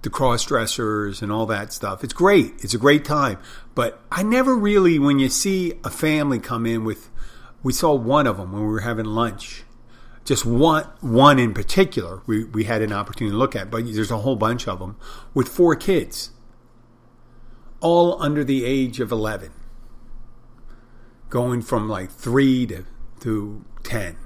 the 0.02 0.10
cross 0.10 0.46
dressers 0.46 1.22
and 1.22 1.32
all 1.32 1.46
that 1.46 1.72
stuff. 1.74 2.04
It's 2.04 2.14
great. 2.14 2.54
It's 2.60 2.74
a 2.74 2.78
great 2.78 3.06
time. 3.06 3.38
But 3.76 4.02
I 4.12 4.24
never 4.24 4.56
really, 4.56 4.98
when 5.00 5.20
you 5.20 5.30
see 5.30 5.74
a 5.84 5.90
family 5.90 6.40
come 6.40 6.66
in 6.66 6.84
with, 6.84 7.10
we 7.64 7.74
saw 7.74 7.94
one 7.94 8.28
of 8.28 8.38
them 8.38 8.54
when 8.54 8.62
we 8.62 8.68
were 8.68 8.82
having 8.82 9.06
lunch 9.06 9.64
just 10.30 10.46
one 10.46 10.84
one 11.02 11.40
in 11.40 11.56
particular 11.56 12.22
we, 12.28 12.44
we 12.44 12.66
had 12.66 12.84
an 12.84 12.94
opportunity 12.94 13.34
to 13.34 13.38
look 13.38 13.56
at, 13.56 13.72
but 13.72 13.84
there's 13.92 14.12
a 14.12 14.20
whole 14.20 14.36
bunch 14.36 14.68
of 14.68 14.78
them 14.78 14.96
with 15.34 15.48
four 15.48 15.76
kids, 15.76 16.30
all 17.80 18.22
under 18.22 18.44
the 18.44 18.64
age 18.64 19.00
of 19.00 19.12
11, 19.12 19.52
going 21.30 21.64
from 21.64 21.90
like 21.90 22.12
three 22.12 22.68
to, 22.68 22.86
to 23.22 23.66
10. 23.82 24.18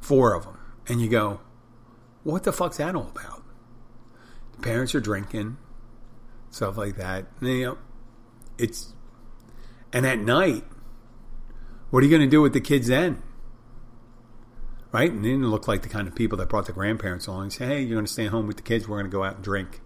Four 0.00 0.34
of 0.34 0.42
them. 0.42 0.58
And 0.88 1.00
you 1.00 1.08
go, 1.08 1.38
what 2.24 2.42
the 2.42 2.52
fuck's 2.52 2.78
that 2.78 2.96
all 2.96 3.12
about? 3.14 3.44
parents 4.60 4.92
are 4.92 5.00
drinking, 5.00 5.56
stuff 6.50 6.76
like 6.76 6.96
that. 6.96 7.26
And, 7.40 7.48
you 7.48 7.64
know, 7.64 7.78
it's 8.58 8.92
and 9.92 10.04
at 10.04 10.18
night, 10.18 10.64
what 11.90 12.00
are 12.00 12.06
you 12.06 12.10
going 12.10 12.28
to 12.28 12.28
do 12.28 12.42
with 12.42 12.54
the 12.54 12.60
kids 12.60 12.88
then? 12.88 13.22
Right? 14.90 15.10
And 15.10 15.24
they 15.24 15.30
didn't 15.30 15.50
look 15.50 15.68
like 15.68 15.82
the 15.82 15.88
kind 15.88 16.08
of 16.08 16.14
people 16.14 16.38
that 16.38 16.48
brought 16.48 16.66
the 16.66 16.72
grandparents 16.72 17.26
along 17.26 17.42
and 17.42 17.52
say, 17.52 17.66
"Hey, 17.66 17.80
you're 17.82 17.96
going 17.96 18.06
to 18.06 18.12
stay 18.12 18.26
home 18.26 18.46
with 18.46 18.56
the 18.56 18.62
kids. 18.62 18.88
We're 18.88 18.96
going 18.96 19.10
to 19.10 19.14
go 19.14 19.24
out 19.24 19.36
and 19.36 19.44
drink," 19.44 19.80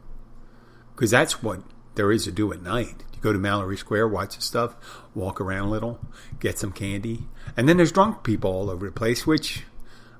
because 0.94 1.10
that's 1.10 1.42
what 1.42 1.62
there 1.94 2.12
is 2.12 2.24
to 2.24 2.32
do 2.32 2.52
at 2.52 2.62
night. 2.62 3.04
You 3.12 3.20
go 3.20 3.32
to 3.32 3.38
Mallory 3.38 3.76
Square, 3.76 4.08
watch 4.08 4.36
the 4.36 4.42
stuff, 4.42 4.76
walk 5.14 5.40
around 5.40 5.68
a 5.68 5.70
little, 5.70 6.00
get 6.38 6.58
some 6.58 6.72
candy, 6.72 7.24
and 7.56 7.68
then 7.68 7.76
there's 7.76 7.92
drunk 7.92 8.22
people 8.22 8.52
all 8.52 8.70
over 8.70 8.86
the 8.86 8.92
place, 8.92 9.26
which 9.26 9.64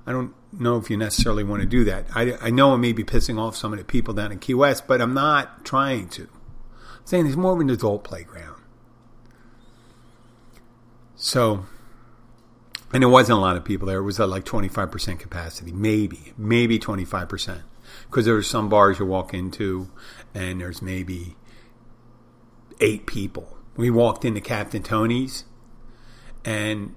I 0.05 0.11
don't 0.11 0.33
know 0.51 0.77
if 0.77 0.89
you 0.89 0.97
necessarily 0.97 1.43
want 1.43 1.61
to 1.61 1.67
do 1.67 1.83
that. 1.85 2.07
I, 2.13 2.33
I 2.41 2.49
know 2.49 2.73
I 2.73 2.77
may 2.77 2.91
be 2.91 3.03
pissing 3.03 3.39
off 3.39 3.55
some 3.55 3.71
of 3.71 3.79
the 3.79 3.85
people 3.85 4.13
down 4.13 4.31
in 4.31 4.39
Key 4.39 4.53
West, 4.53 4.87
but 4.87 5.01
I'm 5.01 5.13
not 5.13 5.63
trying 5.63 6.09
to. 6.09 6.23
I'm 6.23 7.05
saying 7.05 7.23
there's 7.23 7.37
more 7.37 7.53
of 7.53 7.59
an 7.59 7.69
adult 7.69 8.03
playground. 8.03 8.61
So, 11.15 11.65
and 12.93 13.01
there 13.01 13.09
wasn't 13.09 13.37
a 13.37 13.41
lot 13.41 13.57
of 13.57 13.65
people 13.65 13.87
there. 13.87 13.99
It 13.99 14.03
was 14.03 14.19
at 14.19 14.29
like 14.29 14.45
25% 14.45 15.19
capacity, 15.19 15.71
maybe, 15.71 16.33
maybe 16.37 16.77
25%. 16.77 17.63
Because 18.05 18.25
there 18.25 18.35
are 18.35 18.43
some 18.43 18.69
bars 18.69 18.99
you 18.99 19.05
walk 19.05 19.33
into 19.33 19.89
and 20.33 20.61
there's 20.61 20.81
maybe 20.81 21.35
eight 22.79 23.05
people. 23.07 23.57
We 23.75 23.89
walked 23.89 24.23
into 24.23 24.41
Captain 24.41 24.83
Tony's 24.83 25.45
and 26.45 26.95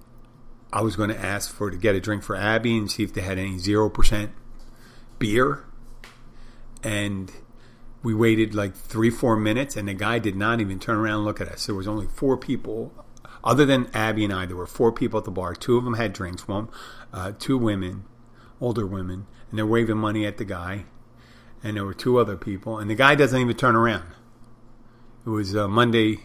I 0.72 0.82
was 0.82 0.96
going 0.96 1.10
to 1.10 1.18
ask 1.18 1.52
for 1.52 1.70
to 1.70 1.76
get 1.76 1.94
a 1.94 2.00
drink 2.00 2.22
for 2.22 2.36
Abby 2.36 2.76
and 2.76 2.90
see 2.90 3.02
if 3.02 3.14
they 3.14 3.22
had 3.22 3.38
any 3.38 3.56
0% 3.56 4.30
beer. 5.18 5.64
And 6.82 7.32
we 8.02 8.14
waited 8.14 8.54
like 8.54 8.74
three, 8.74 9.10
four 9.10 9.36
minutes, 9.36 9.76
and 9.76 9.88
the 9.88 9.94
guy 9.94 10.18
did 10.18 10.36
not 10.36 10.60
even 10.60 10.78
turn 10.78 10.96
around 10.96 11.16
and 11.16 11.24
look 11.24 11.40
at 11.40 11.48
us. 11.48 11.66
There 11.66 11.74
was 11.74 11.88
only 11.88 12.06
four 12.06 12.36
people, 12.36 12.92
other 13.46 13.64
than 13.64 13.88
Abby 13.94 14.24
and 14.24 14.32
I. 14.32 14.44
There 14.46 14.56
were 14.56 14.66
four 14.66 14.92
people 14.92 15.18
at 15.18 15.24
the 15.24 15.30
bar. 15.30 15.54
Two 15.54 15.76
of 15.76 15.84
them 15.84 15.94
had 15.94 16.12
drinks. 16.12 16.46
One, 16.46 16.68
uh, 17.12 17.32
two 17.38 17.56
women, 17.56 18.04
older 18.60 18.86
women, 18.86 19.26
and 19.50 19.58
they're 19.58 19.66
waving 19.66 19.96
money 19.96 20.26
at 20.26 20.36
the 20.36 20.44
guy. 20.44 20.84
And 21.62 21.76
there 21.76 21.84
were 21.84 21.94
two 21.94 22.18
other 22.18 22.36
people, 22.36 22.78
and 22.78 22.90
the 22.90 22.94
guy 22.94 23.14
doesn't 23.14 23.40
even 23.40 23.56
turn 23.56 23.74
around. 23.74 24.12
It 25.24 25.30
was 25.30 25.56
uh, 25.56 25.66
Monday. 25.66 26.18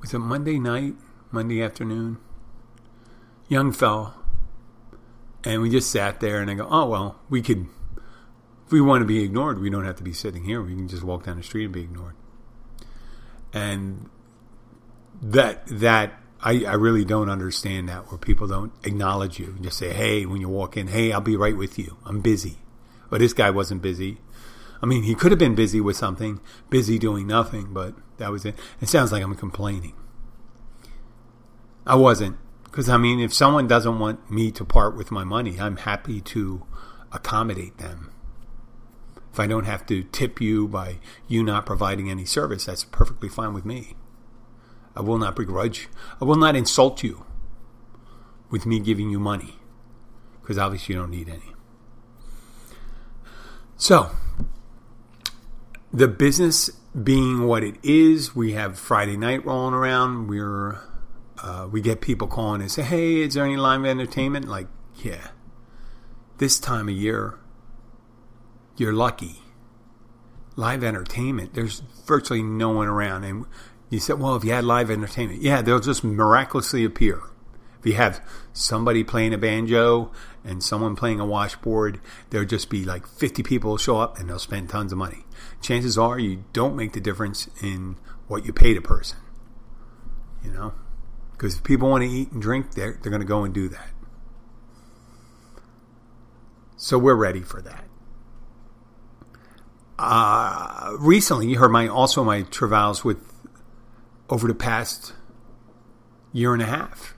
Was 0.00 0.12
it 0.12 0.18
Monday 0.18 0.58
night? 0.58 0.94
Monday 1.30 1.62
afternoon? 1.62 2.18
Young 3.48 3.72
fella. 3.72 4.14
And 5.44 5.62
we 5.62 5.70
just 5.70 5.90
sat 5.90 6.20
there, 6.20 6.40
and 6.40 6.50
I 6.50 6.54
go, 6.54 6.66
oh, 6.68 6.88
well, 6.88 7.20
we 7.30 7.40
could 7.40 7.68
if 8.66 8.72
we 8.72 8.80
want 8.80 9.02
to 9.02 9.06
be 9.06 9.22
ignored, 9.22 9.60
we 9.60 9.70
don't 9.70 9.84
have 9.84 9.96
to 9.96 10.02
be 10.02 10.12
sitting 10.12 10.42
here. 10.42 10.60
We 10.60 10.74
can 10.74 10.88
just 10.88 11.04
walk 11.04 11.24
down 11.24 11.36
the 11.36 11.44
street 11.44 11.66
and 11.66 11.72
be 11.72 11.82
ignored. 11.82 12.16
And 13.52 14.10
that 15.22 15.66
that 15.66 16.20
I, 16.40 16.64
I 16.64 16.74
really 16.74 17.04
don't 17.04 17.28
understand 17.28 17.88
that 17.88 18.10
where 18.10 18.18
people 18.18 18.46
don't 18.46 18.72
acknowledge 18.84 19.38
you. 19.38 19.46
And 19.46 19.64
just 19.64 19.78
say, 19.78 19.92
hey, 19.92 20.26
when 20.26 20.40
you 20.40 20.48
walk 20.48 20.76
in, 20.76 20.88
hey, 20.88 21.12
I'll 21.12 21.20
be 21.20 21.36
right 21.36 21.56
with 21.56 21.78
you. 21.78 21.96
I'm 22.04 22.20
busy. 22.20 22.58
But 23.10 23.20
this 23.20 23.32
guy 23.32 23.50
wasn't 23.50 23.82
busy. 23.82 24.18
I 24.82 24.86
mean, 24.86 25.04
he 25.04 25.14
could 25.14 25.32
have 25.32 25.38
been 25.38 25.54
busy 25.54 25.80
with 25.80 25.96
something, 25.96 26.40
busy 26.70 26.98
doing 26.98 27.26
nothing, 27.26 27.72
but 27.72 27.94
that 28.18 28.30
was 28.30 28.44
it. 28.44 28.54
It 28.80 28.88
sounds 28.88 29.10
like 29.10 29.22
I'm 29.22 29.34
complaining. 29.34 29.94
I 31.86 31.94
wasn't. 31.94 32.36
Because, 32.64 32.88
I 32.88 32.98
mean, 32.98 33.20
if 33.20 33.32
someone 33.32 33.66
doesn't 33.66 33.98
want 33.98 34.30
me 34.30 34.50
to 34.52 34.64
part 34.64 34.96
with 34.96 35.10
my 35.10 35.24
money, 35.24 35.58
I'm 35.58 35.78
happy 35.78 36.20
to 36.20 36.66
accommodate 37.10 37.78
them. 37.78 38.12
If 39.32 39.40
I 39.40 39.46
don't 39.46 39.64
have 39.64 39.86
to 39.86 40.02
tip 40.02 40.40
you 40.40 40.68
by 40.68 40.98
you 41.26 41.42
not 41.42 41.64
providing 41.64 42.10
any 42.10 42.24
service, 42.24 42.66
that's 42.66 42.84
perfectly 42.84 43.28
fine 43.28 43.54
with 43.54 43.64
me. 43.64 43.96
I 44.96 45.02
will 45.02 45.18
not 45.18 45.36
begrudge. 45.36 45.88
I 46.20 46.24
will 46.24 46.36
not 46.36 46.56
insult 46.56 47.02
you 47.02 47.24
with 48.50 48.66
me 48.66 48.80
giving 48.80 49.10
you 49.10 49.18
money 49.18 49.56
because 50.40 50.58
obviously 50.58 50.94
you 50.94 51.00
don't 51.00 51.10
need 51.10 51.28
any. 51.28 51.52
So, 53.76 54.10
the 55.92 56.08
business 56.08 56.70
being 57.02 57.44
what 57.46 57.62
it 57.62 57.76
is, 57.82 58.34
we 58.34 58.52
have 58.52 58.78
Friday 58.78 59.16
night 59.16 59.44
rolling 59.44 59.74
around. 59.74 60.28
We're 60.28 60.80
uh, 61.42 61.68
we 61.70 61.80
get 61.82 62.00
people 62.00 62.26
calling 62.26 62.62
and 62.62 62.70
say, 62.70 62.82
"Hey, 62.82 63.20
is 63.20 63.34
there 63.34 63.44
any 63.44 63.56
live 63.56 63.84
entertainment?" 63.84 64.48
Like, 64.48 64.68
yeah, 64.94 65.28
this 66.38 66.58
time 66.58 66.88
of 66.88 66.94
year, 66.94 67.38
you're 68.76 68.92
lucky. 68.92 69.42
Live 70.58 70.82
entertainment, 70.82 71.52
there's 71.52 71.82
virtually 72.06 72.42
no 72.42 72.70
one 72.70 72.88
around. 72.88 73.24
And 73.24 73.44
you 73.90 74.00
said, 74.00 74.18
well, 74.18 74.36
if 74.36 74.44
you 74.44 74.52
had 74.52 74.64
live 74.64 74.90
entertainment, 74.90 75.42
yeah, 75.42 75.62
they'll 75.62 75.80
just 75.80 76.02
miraculously 76.02 76.84
appear. 76.84 77.20
If 77.78 77.86
you 77.86 77.94
have 77.94 78.20
somebody 78.52 79.04
playing 79.04 79.32
a 79.32 79.38
banjo 79.38 80.10
and 80.44 80.62
someone 80.62 80.96
playing 80.96 81.20
a 81.20 81.26
washboard, 81.26 82.00
there'll 82.30 82.46
just 82.46 82.68
be 82.68 82.84
like 82.84 83.06
50 83.06 83.42
people 83.42 83.76
show 83.76 83.98
up 83.98 84.18
and 84.18 84.28
they'll 84.28 84.38
spend 84.38 84.68
tons 84.68 84.92
of 84.92 84.98
money. 84.98 85.24
Chances 85.60 85.96
are 85.96 86.18
you 86.18 86.44
don't 86.52 86.74
make 86.74 86.92
the 86.92 87.00
difference 87.00 87.48
in 87.62 87.96
what 88.26 88.44
you 88.44 88.52
pay 88.52 88.74
the 88.74 88.80
person. 88.80 89.18
You 90.44 90.52
know? 90.52 90.74
Because 91.32 91.56
if 91.56 91.64
people 91.64 91.88
want 91.88 92.02
to 92.02 92.10
eat 92.10 92.32
and 92.32 92.42
drink, 92.42 92.74
they're, 92.74 92.98
they're 93.00 93.10
going 93.10 93.20
to 93.20 93.26
go 93.26 93.44
and 93.44 93.54
do 93.54 93.68
that. 93.68 93.90
So 96.76 96.98
we're 96.98 97.14
ready 97.14 97.42
for 97.42 97.62
that 97.62 97.84
uh, 99.98 100.94
recently 100.98 101.48
you 101.48 101.58
heard 101.58 101.70
my 101.70 101.88
also 101.88 102.22
my 102.22 102.42
travails 102.42 103.04
with 103.04 103.18
over 104.28 104.48
the 104.48 104.54
past 104.54 105.12
year 106.32 106.52
and 106.52 106.62
a 106.62 106.66
half. 106.66 107.14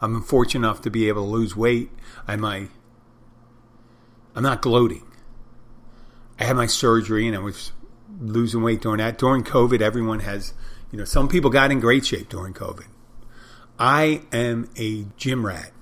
I'm 0.00 0.22
fortunate 0.22 0.66
enough 0.66 0.80
to 0.82 0.90
be 0.90 1.08
able 1.08 1.24
to 1.24 1.30
lose 1.30 1.56
weight. 1.56 1.90
I 2.26 2.36
my 2.36 2.68
I'm 4.34 4.42
not 4.42 4.62
gloating. 4.62 5.06
I 6.38 6.44
had 6.44 6.56
my 6.56 6.66
surgery 6.66 7.26
and 7.26 7.36
I 7.36 7.40
was 7.40 7.72
losing 8.20 8.62
weight 8.62 8.80
during 8.80 8.98
that. 8.98 9.18
During 9.18 9.44
COVID, 9.44 9.80
everyone 9.80 10.20
has, 10.20 10.54
you 10.90 10.98
know, 10.98 11.04
some 11.04 11.28
people 11.28 11.50
got 11.50 11.70
in 11.70 11.80
great 11.80 12.06
shape 12.06 12.28
during 12.28 12.54
COVID. 12.54 12.86
I 13.78 14.22
am 14.32 14.70
a 14.78 15.06
gym 15.16 15.44
rat. 15.44 15.72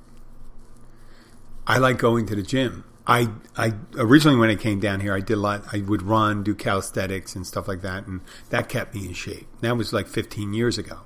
I 1.67 1.79
like 1.79 1.99
going 1.99 2.27
to 2.27 2.35
the 2.35 2.43
gym. 2.43 2.85
I 3.09 3.31
I 3.57 3.73
originally 3.97 4.37
when 4.37 4.51
I 4.51 4.55
came 4.55 4.81
down 4.81 5.01
here, 5.01 5.15
I 5.15 5.21
did 5.21 5.35
a 5.35 5.41
lot. 5.41 5.65
I 5.73 5.79
would 5.79 6.03
run, 6.03 6.43
do 6.43 6.55
calisthenics 6.55 7.35
and 7.35 7.47
stuff 7.47 7.67
like 7.67 7.81
that, 7.81 8.07
and 8.07 8.21
that 8.51 8.69
kept 8.69 8.95
me 8.95 9.07
in 9.07 9.15
shape. 9.15 9.49
That 9.63 9.77
was 9.79 9.95
like 9.95 10.07
15 10.07 10.53
years 10.53 10.77
ago. 10.77 11.01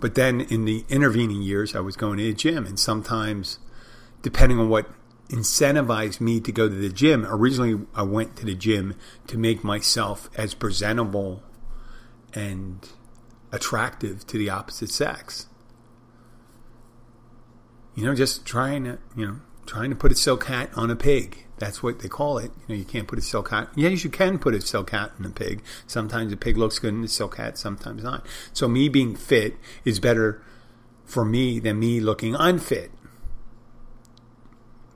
But 0.00 0.14
then 0.14 0.42
in 0.42 0.66
the 0.66 0.84
intervening 0.90 1.42
years, 1.42 1.74
I 1.74 1.80
was 1.80 1.96
going 1.96 2.18
to 2.18 2.24
the 2.24 2.34
gym, 2.34 2.66
and 2.66 2.78
sometimes, 2.78 3.58
depending 4.20 4.60
on 4.60 4.68
what 4.68 4.88
incentivized 5.28 6.20
me 6.20 6.40
to 6.40 6.52
go 6.52 6.68
to 6.68 6.74
the 6.74 6.90
gym, 6.90 7.26
originally 7.26 7.86
I 7.94 8.02
went 8.02 8.36
to 8.36 8.44
the 8.44 8.54
gym 8.54 8.94
to 9.26 9.38
make 9.38 9.64
myself 9.64 10.28
as 10.36 10.54
presentable 10.54 11.42
and 12.34 12.86
attractive 13.50 14.26
to 14.26 14.38
the 14.38 14.50
opposite 14.50 14.90
sex. 14.90 15.46
You 17.94 18.04
know, 18.04 18.14
just 18.14 18.46
trying 18.46 18.84
to, 18.84 18.98
you 19.16 19.26
know, 19.26 19.40
trying 19.68 19.90
to 19.90 19.96
put 19.96 20.10
a 20.10 20.16
silk 20.16 20.44
hat 20.44 20.70
on 20.74 20.90
a 20.90 20.96
pig. 20.96 21.44
That's 21.58 21.82
what 21.82 22.00
they 22.00 22.08
call 22.08 22.38
it. 22.38 22.50
You 22.66 22.74
know, 22.74 22.74
you 22.76 22.84
can't 22.84 23.06
put 23.06 23.18
a 23.18 23.22
silk 23.22 23.50
hat. 23.50 23.68
Yes, 23.76 24.02
you 24.02 24.10
can 24.10 24.38
put 24.38 24.54
a 24.54 24.60
silk 24.60 24.90
hat 24.90 25.12
on 25.18 25.26
a 25.26 25.30
pig. 25.30 25.62
Sometimes 25.86 26.32
a 26.32 26.36
pig 26.36 26.56
looks 26.56 26.78
good 26.78 26.94
in 26.94 27.04
a 27.04 27.08
silk 27.08 27.36
hat, 27.36 27.58
sometimes 27.58 28.02
not. 28.02 28.24
So 28.52 28.66
me 28.66 28.88
being 28.88 29.14
fit 29.14 29.56
is 29.84 30.00
better 30.00 30.42
for 31.04 31.24
me 31.24 31.58
than 31.58 31.78
me 31.78 32.00
looking 32.00 32.34
unfit. 32.34 32.90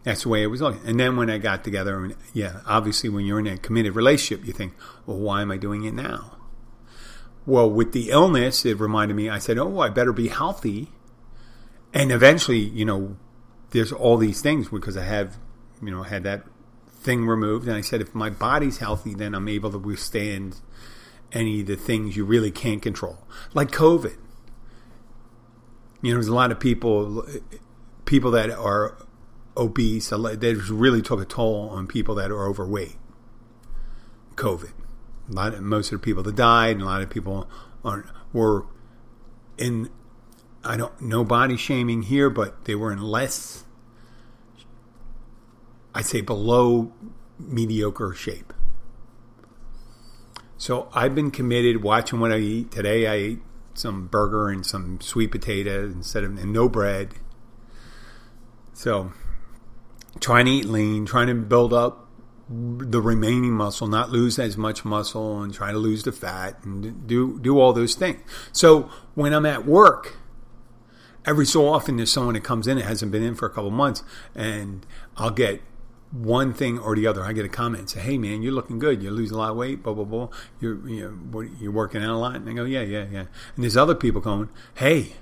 That's 0.05 0.23
the 0.23 0.31
way 0.31 0.43
it 0.43 0.47
was 0.47 0.63
looking. 0.63 0.81
And 0.87 0.99
then 0.99 1.17
when 1.17 1.31
I 1.31 1.39
got 1.39 1.65
together, 1.65 1.97
I 1.97 2.01
mean, 2.01 2.17
yeah, 2.33 2.61
obviously 2.67 3.09
when 3.09 3.27
you're 3.27 3.39
in 3.39 3.47
a 3.47 3.59
committed 3.59 3.95
relationship, 3.95 4.47
you 4.47 4.53
think, 4.53 4.75
well, 5.07 5.19
why 5.19 5.43
am 5.43 5.51
I 5.51 5.59
doing 5.59 5.85
it 5.85 5.95
now? 5.95 6.39
Well, 7.45 7.71
with 7.71 7.93
the 7.93 8.11
illness, 8.11 8.65
it 8.65 8.81
reminded 8.81 9.15
me, 9.15 9.29
I 9.29 9.39
said, 9.39 9.59
oh, 9.59 9.81
I 9.81 9.91
better 9.91 10.13
be 10.13 10.29
healthy. 10.29 10.89
And 11.93 12.11
eventually, 12.11 12.59
you 12.59 12.85
know, 12.85 13.17
there's 13.73 13.93
all 13.93 14.17
these 14.17 14.41
things 14.41 14.69
because 14.69 14.97
I 14.97 15.05
have, 15.05 15.37
you 15.83 15.91
know, 15.91 16.03
had 16.03 16.23
that 16.25 16.45
thing 16.89 17.27
removed. 17.27 17.67
And 17.67 17.77
I 17.77 17.81
said, 17.81 18.01
if 18.01 18.15
my 18.15 18.31
body's 18.31 18.79
healthy, 18.79 19.15
then 19.15 19.35
I'm 19.35 19.49
able 19.49 19.71
to 19.73 19.79
withstand 19.79 20.61
any 21.33 21.63
of 21.63 21.67
the 21.67 21.77
things 21.77 22.17
you 22.17 22.25
really 22.25 22.51
can't 22.51 22.83
control, 22.83 23.19
like 23.55 23.71
COVID. 23.71 24.17
You 26.03 26.11
know, 26.11 26.17
there's 26.17 26.29
a 26.29 26.35
lot 26.35 26.53
of 26.53 26.61
people, 26.61 27.27
people 28.05 28.31
that 28.33 28.51
are 28.51 28.99
obese. 29.57 30.11
That 30.11 30.67
really 30.71 31.01
took 31.01 31.21
a 31.21 31.25
toll 31.25 31.71
on 31.71 31.87
people 31.87 32.15
that 32.17 32.31
are 32.31 32.47
overweight. 32.47 32.97
COVID. 34.35 34.73
A 35.31 35.33
lot 35.33 35.55
of, 35.55 35.63
most 35.63 35.93
of 35.93 36.01
the 36.01 36.05
people 36.05 36.23
that 36.25 36.35
died, 36.35 36.73
and 36.73 36.83
a 36.83 36.87
lot 36.87 37.03
of 37.03 37.09
people 37.09 37.49
aren't 37.85 38.07
were 38.33 38.67
in 39.57 39.89
I 40.65 40.77
don't 40.77 41.01
no 41.01 41.25
body 41.25 41.57
shaming 41.57 42.03
here, 42.03 42.31
but 42.31 42.65
they 42.65 42.75
were 42.75 42.93
in 42.93 43.03
less 43.03 43.65
I'd 45.95 46.07
say 46.07 46.21
below 46.21 46.93
mediocre 47.39 48.15
shape. 48.15 48.53
So 50.57 50.89
I've 50.95 51.15
been 51.15 51.31
committed 51.31 51.83
watching 51.83 52.21
what 52.21 52.33
I 52.33 52.39
eat. 52.39 52.71
Today 52.71 53.07
I 53.07 53.15
ate 53.15 53.43
some 53.75 54.07
burger 54.07 54.49
and 54.49 54.65
some 54.65 55.01
sweet 55.01 55.31
potato 55.31 55.85
instead 55.85 56.25
of 56.25 56.39
and 56.39 56.53
no 56.53 56.69
bread. 56.69 57.15
So 58.73 59.13
trying 60.21 60.47
to 60.47 60.53
eat 60.53 60.67
lean, 60.67 61.05
trying 61.05 61.27
to 61.27 61.35
build 61.35 61.73
up 61.73 62.09
the 62.49 63.01
remaining 63.01 63.53
muscle, 63.53 63.87
not 63.87 64.11
lose 64.11 64.39
as 64.39 64.57
much 64.57 64.85
muscle, 64.85 65.43
and 65.43 65.53
try 65.53 65.73
to 65.73 65.79
lose 65.79 66.03
the 66.03 66.13
fat, 66.13 66.63
and 66.65 67.07
do 67.07 67.39
do 67.39 67.59
all 67.59 67.73
those 67.73 67.95
things. 67.95 68.21
So 68.53 68.91
when 69.15 69.33
I'm 69.33 69.47
at 69.47 69.65
work, 69.65 70.17
every 71.25 71.47
so 71.47 71.69
often 71.69 71.97
there's 71.97 72.13
someone 72.13 72.35
that 72.35 72.45
comes 72.45 72.67
in 72.67 72.77
that 72.79 72.85
hasn't 72.85 73.13
been 73.13 73.23
in 73.23 73.35
for 73.35 73.47
a 73.47 73.51
couple 73.51 73.71
months, 73.71 74.03
and 74.35 74.87
I'll 75.17 75.31
get 75.31 75.61
one 76.11 76.53
thing 76.53 76.79
or 76.79 76.95
the 76.95 77.07
other. 77.07 77.23
I 77.23 77.33
get 77.33 77.45
a 77.45 77.49
comment 77.49 77.91
say, 77.91 78.01
"Hey 78.01 78.19
man, 78.19 78.43
you're 78.43 78.53
looking 78.53 78.79
good. 78.79 79.03
You're 79.03 79.13
losing 79.13 79.37
a 79.37 79.39
lot 79.39 79.51
of 79.51 79.57
weight. 79.57 79.83
Blah 79.83 79.95
blah 79.95 80.05
blah. 80.05 80.29
You're 80.61 80.89
you 80.89 81.19
know, 81.33 81.41
you're 81.41 81.73
working 81.73 82.03
out 82.03 82.11
a 82.11 82.19
lot." 82.19 82.37
And 82.37 82.49
I 82.49 82.53
go, 82.53 82.65
"Yeah, 82.65 82.83
yeah, 82.83 83.07
yeah." 83.11 83.25
And 83.55 83.65
there's 83.65 83.77
other 83.77 83.95
people 83.95 84.21
going, 84.21 84.49
"Hey, 84.75 85.15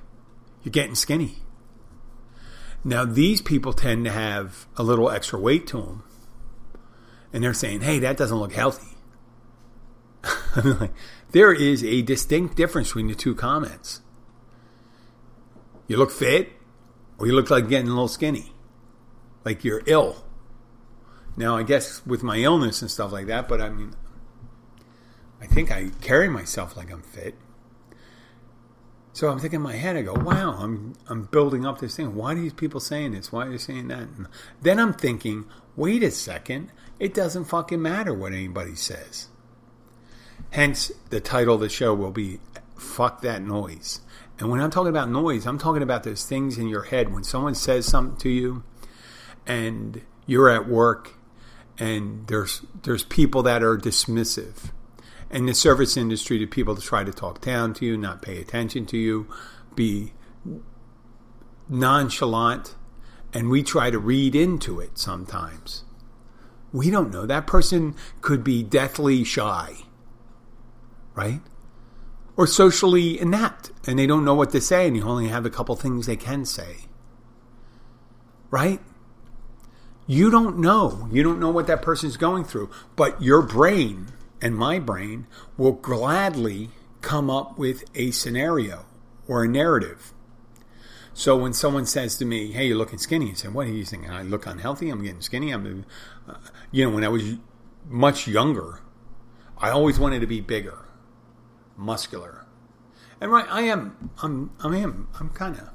you're 0.62 0.72
getting 0.72 0.94
skinny." 0.94 1.36
Now 2.82 3.04
these 3.04 3.40
people 3.40 3.72
tend 3.72 4.04
to 4.06 4.10
have 4.10 4.66
a 4.76 4.82
little 4.82 5.10
extra 5.10 5.38
weight 5.38 5.66
to 5.68 5.80
them, 5.80 6.02
and 7.32 7.44
they're 7.44 7.54
saying, 7.54 7.82
"Hey, 7.82 7.98
that 8.00 8.16
doesn't 8.16 8.38
look 8.38 8.52
healthy." 8.52 8.96
I'm 10.56 10.78
like, 10.78 10.92
there 11.30 11.52
is 11.52 11.84
a 11.84 12.02
distinct 12.02 12.56
difference 12.56 12.88
between 12.88 13.08
the 13.08 13.14
two 13.14 13.34
comments. 13.34 14.00
You 15.90 15.96
look 15.96 16.12
fit, 16.12 16.52
or 17.18 17.26
you 17.26 17.32
look 17.34 17.50
like 17.50 17.68
getting 17.68 17.88
a 17.88 17.90
little 17.90 18.08
skinny, 18.08 18.52
like 19.44 19.64
you're 19.64 19.82
ill 19.86 20.24
now, 21.36 21.56
I 21.56 21.62
guess 21.62 22.04
with 22.04 22.22
my 22.22 22.36
illness 22.36 22.82
and 22.82 22.90
stuff 22.90 23.12
like 23.12 23.26
that, 23.26 23.48
but 23.48 23.60
I 23.60 23.70
mean, 23.70 23.94
I 25.40 25.46
think 25.46 25.70
I 25.70 25.90
carry 26.00 26.28
myself 26.28 26.76
like 26.76 26.92
I'm 26.92 27.02
fit. 27.02 27.34
So 29.12 29.28
I'm 29.28 29.38
thinking 29.38 29.56
in 29.56 29.62
my 29.62 29.76
head, 29.76 29.96
I 29.96 30.02
go, 30.02 30.14
wow, 30.14 30.56
I'm 30.60 30.94
I'm 31.08 31.24
building 31.24 31.66
up 31.66 31.78
this 31.78 31.96
thing. 31.96 32.14
Why 32.14 32.32
are 32.32 32.36
these 32.36 32.52
people 32.52 32.80
saying 32.80 33.12
this? 33.12 33.32
Why 33.32 33.46
are 33.46 33.50
they 33.50 33.58
saying 33.58 33.88
that? 33.88 34.00
And 34.00 34.28
then 34.60 34.78
I'm 34.78 34.92
thinking, 34.92 35.46
wait 35.76 36.02
a 36.02 36.10
second, 36.10 36.70
it 36.98 37.14
doesn't 37.14 37.46
fucking 37.46 37.80
matter 37.80 38.14
what 38.14 38.32
anybody 38.32 38.74
says. 38.74 39.28
Hence, 40.50 40.92
the 41.10 41.20
title 41.20 41.54
of 41.54 41.60
the 41.60 41.68
show 41.68 41.94
will 41.94 42.10
be 42.10 42.40
Fuck 42.76 43.22
That 43.22 43.42
Noise. 43.42 44.00
And 44.40 44.50
when 44.50 44.60
I'm 44.60 44.70
talking 44.70 44.88
about 44.88 45.10
noise, 45.10 45.46
I'm 45.46 45.58
talking 45.58 45.82
about 45.82 46.02
those 46.02 46.24
things 46.24 46.56
in 46.56 46.66
your 46.66 46.84
head. 46.84 47.12
When 47.12 47.22
someone 47.22 47.54
says 47.54 47.84
something 47.86 48.16
to 48.20 48.30
you 48.30 48.64
and 49.46 50.00
you're 50.26 50.48
at 50.48 50.66
work 50.66 51.12
and 51.78 52.26
there's 52.26 52.62
there's 52.82 53.04
people 53.04 53.42
that 53.42 53.62
are 53.62 53.76
dismissive. 53.76 54.70
In 55.30 55.46
the 55.46 55.54
service 55.54 55.96
industry, 55.96 56.38
the 56.38 56.46
people 56.46 56.74
to 56.74 56.80
try 56.80 57.04
to 57.04 57.12
talk 57.12 57.40
down 57.40 57.74
to 57.74 57.86
you, 57.86 57.96
not 57.96 58.22
pay 58.22 58.40
attention 58.40 58.86
to 58.86 58.96
you, 58.96 59.28
be 59.76 60.12
nonchalant, 61.68 62.74
and 63.32 63.48
we 63.48 63.62
try 63.62 63.90
to 63.90 63.98
read 63.98 64.34
into 64.34 64.80
it 64.80 64.98
sometimes. 64.98 65.84
We 66.72 66.90
don't 66.90 67.12
know. 67.12 67.26
That 67.26 67.46
person 67.46 67.94
could 68.22 68.42
be 68.42 68.62
deathly 68.62 69.22
shy, 69.22 69.74
right? 71.14 71.40
Or 72.40 72.46
socially 72.46 73.20
inept, 73.20 73.70
and 73.86 73.98
they 73.98 74.06
don't 74.06 74.24
know 74.24 74.32
what 74.32 74.48
to 74.52 74.62
say, 74.62 74.86
and 74.86 74.96
you 74.96 75.02
only 75.02 75.28
have 75.28 75.44
a 75.44 75.50
couple 75.50 75.76
things 75.76 76.06
they 76.06 76.16
can 76.16 76.46
say, 76.46 76.86
right? 78.50 78.80
You 80.06 80.30
don't 80.30 80.56
know. 80.56 81.06
You 81.12 81.22
don't 81.22 81.38
know 81.38 81.50
what 81.50 81.66
that 81.66 81.82
person's 81.82 82.16
going 82.16 82.44
through. 82.44 82.70
But 82.96 83.20
your 83.20 83.42
brain 83.42 84.06
and 84.40 84.56
my 84.56 84.78
brain 84.78 85.26
will 85.58 85.72
gladly 85.72 86.70
come 87.02 87.28
up 87.28 87.58
with 87.58 87.84
a 87.94 88.10
scenario 88.10 88.86
or 89.28 89.44
a 89.44 89.48
narrative. 89.48 90.14
So 91.12 91.36
when 91.36 91.52
someone 91.52 91.84
says 91.84 92.16
to 92.16 92.24
me, 92.24 92.52
"Hey, 92.52 92.68
you're 92.68 92.78
looking 92.78 92.98
skinny," 92.98 93.32
I 93.32 93.34
say, 93.34 93.48
"What 93.48 93.66
are 93.66 93.70
you 93.70 93.84
thinking? 93.84 94.10
I 94.10 94.22
look 94.22 94.46
unhealthy. 94.46 94.88
I'm 94.88 95.04
getting 95.04 95.20
skinny. 95.20 95.50
I'm, 95.50 95.84
uh, 96.26 96.36
you 96.70 96.86
know, 96.86 96.94
when 96.94 97.04
I 97.04 97.08
was 97.08 97.34
much 97.86 98.26
younger, 98.26 98.80
I 99.58 99.68
always 99.68 99.98
wanted 99.98 100.20
to 100.20 100.26
be 100.26 100.40
bigger, 100.40 100.86
muscular, 101.80 102.46
and 103.20 103.32
right, 103.32 103.46
I 103.50 103.62
am. 103.62 104.10
I'm. 104.22 104.50
I 104.62 104.76
am. 104.76 105.08
I'm 105.18 105.30
kind 105.30 105.56
of 105.56 105.70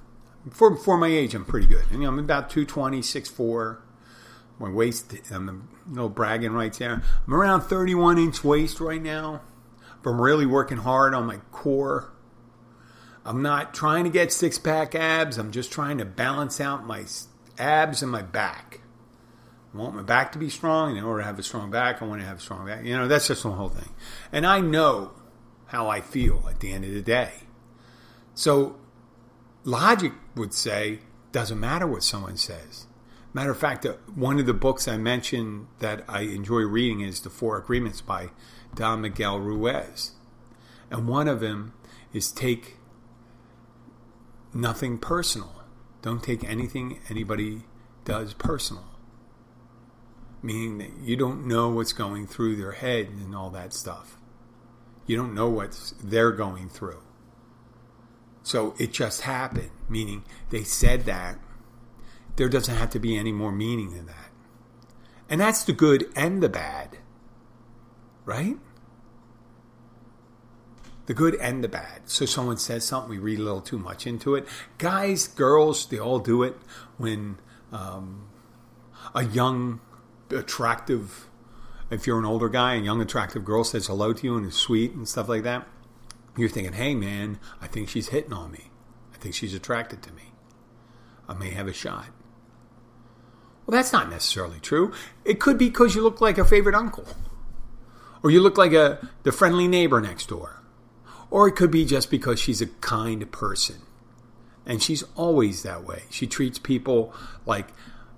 for 0.53 0.75
for 0.75 0.97
my 0.97 1.07
age. 1.07 1.35
I'm 1.35 1.45
pretty 1.45 1.67
good. 1.67 1.85
And, 1.91 2.01
you 2.01 2.03
know, 2.03 2.09
I'm 2.09 2.19
about 2.19 2.49
220, 2.49 3.01
6'4", 3.01 3.77
my 4.59 4.69
waist, 4.69 5.13
I'm 5.31 5.67
no 5.87 6.09
bragging 6.09 6.53
rights 6.53 6.77
there. 6.77 7.01
I'm 7.27 7.33
around 7.33 7.61
31 7.61 8.17
inch 8.17 8.43
waist 8.43 8.79
right 8.79 9.01
now. 9.01 9.41
But 10.01 10.11
I'm 10.11 10.21
really 10.21 10.45
working 10.45 10.77
hard 10.77 11.13
on 11.13 11.25
my 11.25 11.37
core. 11.51 12.13
I'm 13.25 13.41
not 13.41 13.73
trying 13.73 14.03
to 14.03 14.09
get 14.11 14.31
six 14.31 14.59
pack 14.59 14.93
abs. 14.93 15.37
I'm 15.37 15.51
just 15.51 15.71
trying 15.71 15.97
to 15.97 16.05
balance 16.05 16.61
out 16.61 16.85
my 16.85 17.05
abs 17.57 18.03
and 18.03 18.11
my 18.11 18.21
back. 18.21 18.81
I 19.73 19.77
want 19.77 19.95
my 19.95 20.03
back 20.03 20.31
to 20.33 20.37
be 20.37 20.49
strong. 20.49 20.89
And 20.89 20.99
in 20.99 21.03
order 21.03 21.21
to 21.21 21.25
have 21.25 21.39
a 21.39 21.43
strong 21.43 21.71
back, 21.71 22.01
I 22.01 22.05
want 22.05 22.21
to 22.21 22.27
have 22.27 22.37
a 22.37 22.41
strong 22.41 22.67
back. 22.67 22.85
You 22.85 22.95
know, 22.95 23.07
that's 23.07 23.27
just 23.27 23.43
the 23.43 23.51
whole 23.51 23.69
thing. 23.69 23.89
And 24.31 24.45
I 24.45 24.61
know 24.61 25.11
how 25.67 25.87
I 25.87 26.01
feel 26.01 26.45
at 26.49 26.59
the 26.59 26.71
end 26.71 26.85
of 26.85 26.93
the 26.93 27.01
day. 27.01 27.31
So 28.33 28.77
logic 29.63 30.13
would 30.35 30.53
say, 30.53 30.99
doesn't 31.31 31.59
matter 31.59 31.87
what 31.87 32.03
someone 32.03 32.37
says. 32.37 32.87
Matter 33.33 33.51
of 33.51 33.57
fact, 33.57 33.85
uh, 33.85 33.95
one 34.13 34.39
of 34.39 34.45
the 34.45 34.53
books 34.53 34.87
I 34.87 34.97
mentioned 34.97 35.67
that 35.79 36.05
I 36.07 36.21
enjoy 36.21 36.61
reading 36.61 37.01
is 37.01 37.19
The 37.19 37.29
Four 37.29 37.57
Agreements 37.57 37.99
by 37.99 38.29
Don 38.73 39.01
Miguel 39.01 39.39
Ruiz. 39.39 40.11
And 40.89 41.07
one 41.07 41.27
of 41.27 41.41
them 41.41 41.73
is 42.13 42.31
take 42.31 42.77
nothing 44.53 44.97
personal. 44.97 45.63
Don't 46.01 46.23
take 46.23 46.43
anything 46.43 46.99
anybody 47.09 47.63
does 48.05 48.33
personal. 48.33 48.85
Meaning 50.41 50.77
that 50.77 50.91
you 51.01 51.17
don't 51.17 51.45
know 51.45 51.69
what's 51.69 51.91
going 51.91 52.27
through 52.27 52.55
their 52.55 52.73
head 52.73 53.07
and 53.07 53.35
all 53.35 53.49
that 53.49 53.73
stuff. 53.73 54.17
You 55.05 55.15
don't 55.15 55.33
know 55.33 55.49
what 55.49 55.93
they're 56.03 56.31
going 56.31 56.69
through. 56.69 57.01
So 58.43 58.75
it 58.77 58.91
just 58.93 59.21
happened, 59.21 59.71
meaning 59.89 60.23
they 60.49 60.63
said 60.63 61.05
that 61.05 61.39
there 62.35 62.49
doesn't 62.49 62.75
have 62.75 62.89
to 62.91 62.99
be 62.99 63.17
any 63.17 63.31
more 63.31 63.51
meaning 63.51 63.93
than 63.93 64.05
that. 64.07 64.29
And 65.29 65.41
that's 65.41 65.63
the 65.63 65.73
good 65.73 66.05
and 66.15 66.43
the 66.43 66.49
bad, 66.49 66.99
right? 68.25 68.57
The 71.07 71.13
good 71.13 71.35
and 71.35 71.63
the 71.63 71.67
bad. 71.67 72.01
So 72.05 72.25
someone 72.25 72.57
says 72.57 72.83
something, 72.83 73.09
we 73.09 73.17
read 73.17 73.39
a 73.39 73.43
little 73.43 73.61
too 73.61 73.79
much 73.79 74.05
into 74.05 74.35
it. 74.35 74.47
Guys, 74.77 75.27
girls, 75.27 75.87
they 75.87 75.99
all 75.99 76.19
do 76.19 76.43
it 76.43 76.55
when 76.97 77.37
um, 77.71 78.27
a 79.13 79.23
young, 79.23 79.81
attractive, 80.29 81.27
if 81.89 82.07
you're 82.07 82.19
an 82.19 82.25
older 82.25 82.49
guy, 82.49 82.75
a 82.75 82.81
young, 82.81 83.01
attractive 83.01 83.45
girl 83.45 83.63
says 83.63 83.87
hello 83.87 84.13
to 84.13 84.23
you 84.25 84.37
and 84.37 84.47
is 84.47 84.55
sweet 84.55 84.93
and 84.93 85.07
stuff 85.07 85.29
like 85.29 85.43
that. 85.43 85.67
You're 86.37 86.49
thinking, 86.49 86.73
hey 86.73 86.95
man, 86.95 87.39
I 87.61 87.67
think 87.67 87.89
she's 87.89 88.09
hitting 88.09 88.33
on 88.33 88.51
me. 88.51 88.71
I 89.13 89.17
think 89.17 89.35
she's 89.35 89.53
attracted 89.53 90.01
to 90.03 90.11
me. 90.13 90.33
I 91.27 91.33
may 91.33 91.51
have 91.51 91.67
a 91.67 91.73
shot. 91.73 92.07
Well, 93.65 93.75
that's 93.75 93.93
not 93.93 94.09
necessarily 94.09 94.59
true. 94.59 94.93
It 95.23 95.39
could 95.39 95.57
be 95.57 95.69
because 95.69 95.95
you 95.95 96.03
look 96.03 96.21
like 96.21 96.37
a 96.37 96.45
favorite 96.45 96.75
uncle, 96.75 97.07
or 98.21 98.29
you 98.29 98.39
look 98.41 98.57
like 98.57 98.73
a 98.73 99.09
the 99.23 99.31
friendly 99.31 99.67
neighbor 99.67 99.99
next 100.01 100.27
door, 100.27 100.61
or 101.31 101.47
it 101.47 101.55
could 101.55 101.71
be 101.71 101.85
just 101.85 102.11
because 102.11 102.39
she's 102.39 102.61
a 102.61 102.67
kind 102.67 103.31
person, 103.31 103.77
and 104.65 104.83
she's 104.83 105.03
always 105.15 105.63
that 105.63 105.83
way. 105.83 106.03
She 106.11 106.27
treats 106.27 106.59
people 106.59 107.13
like 107.45 107.69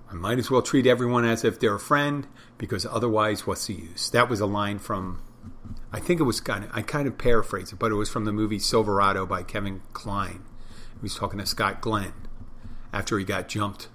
I 0.09 0.13
might 0.13 0.39
as 0.39 0.49
well 0.49 0.61
treat 0.61 0.87
everyone 0.87 1.25
as 1.25 1.43
if 1.43 1.59
they're 1.59 1.75
a 1.75 1.79
friend 1.79 2.27
because 2.57 2.85
otherwise, 2.85 3.45
what's 3.45 3.67
the 3.67 3.73
use? 3.73 4.09
That 4.09 4.29
was 4.29 4.39
a 4.39 4.45
line 4.45 4.79
from 4.79 5.21
I 5.91 5.99
think 5.99 6.19
it 6.19 6.23
was 6.23 6.41
kind 6.41 6.63
of 6.63 6.69
I 6.73 6.81
kind 6.81 7.07
of 7.07 7.17
paraphrase 7.17 7.71
it, 7.71 7.79
but 7.79 7.91
it 7.91 7.95
was 7.95 8.09
from 8.09 8.25
the 8.25 8.31
movie 8.31 8.59
Silverado 8.59 9.25
by 9.25 9.43
Kevin 9.43 9.81
Kline. 9.93 10.43
He 10.95 11.01
was 11.01 11.15
talking 11.15 11.39
to 11.39 11.45
Scott 11.45 11.81
Glenn 11.81 12.13
after 12.91 13.17
he 13.17 13.25
got 13.25 13.47
jumped 13.47 13.89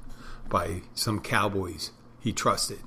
by 0.49 0.83
some 0.95 1.21
cowboys 1.21 1.91
he 2.21 2.33
trusted. 2.33 2.81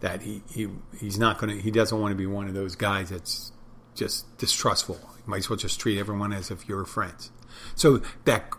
That 0.00 0.22
he, 0.22 0.42
he 0.50 0.68
he's 0.98 1.18
not 1.18 1.38
going 1.38 1.56
to 1.56 1.62
he 1.62 1.70
doesn't 1.70 1.98
want 1.98 2.12
to 2.12 2.16
be 2.16 2.26
one 2.26 2.48
of 2.48 2.54
those 2.54 2.76
guys 2.76 3.10
that's 3.10 3.52
just 3.94 4.36
distrustful. 4.38 4.98
You 5.16 5.24
might 5.26 5.38
as 5.38 5.50
well 5.50 5.58
just 5.58 5.78
treat 5.78 5.98
everyone 5.98 6.32
as 6.32 6.50
if 6.50 6.68
you're 6.68 6.84
friends. 6.84 7.30
So 7.74 8.00
that 8.24 8.50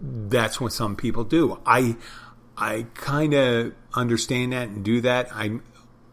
that's 0.00 0.60
what 0.60 0.72
some 0.72 0.96
people 0.96 1.24
do. 1.24 1.60
I 1.64 1.96
I 2.62 2.86
kind 2.94 3.34
of 3.34 3.74
understand 3.92 4.52
that 4.52 4.68
and 4.68 4.84
do 4.84 5.00
that. 5.00 5.34
I'm 5.34 5.64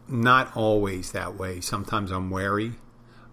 not 0.08 0.56
always 0.56 1.12
that 1.12 1.36
way. 1.36 1.60
Sometimes 1.60 2.10
I'm 2.10 2.28
wary 2.28 2.72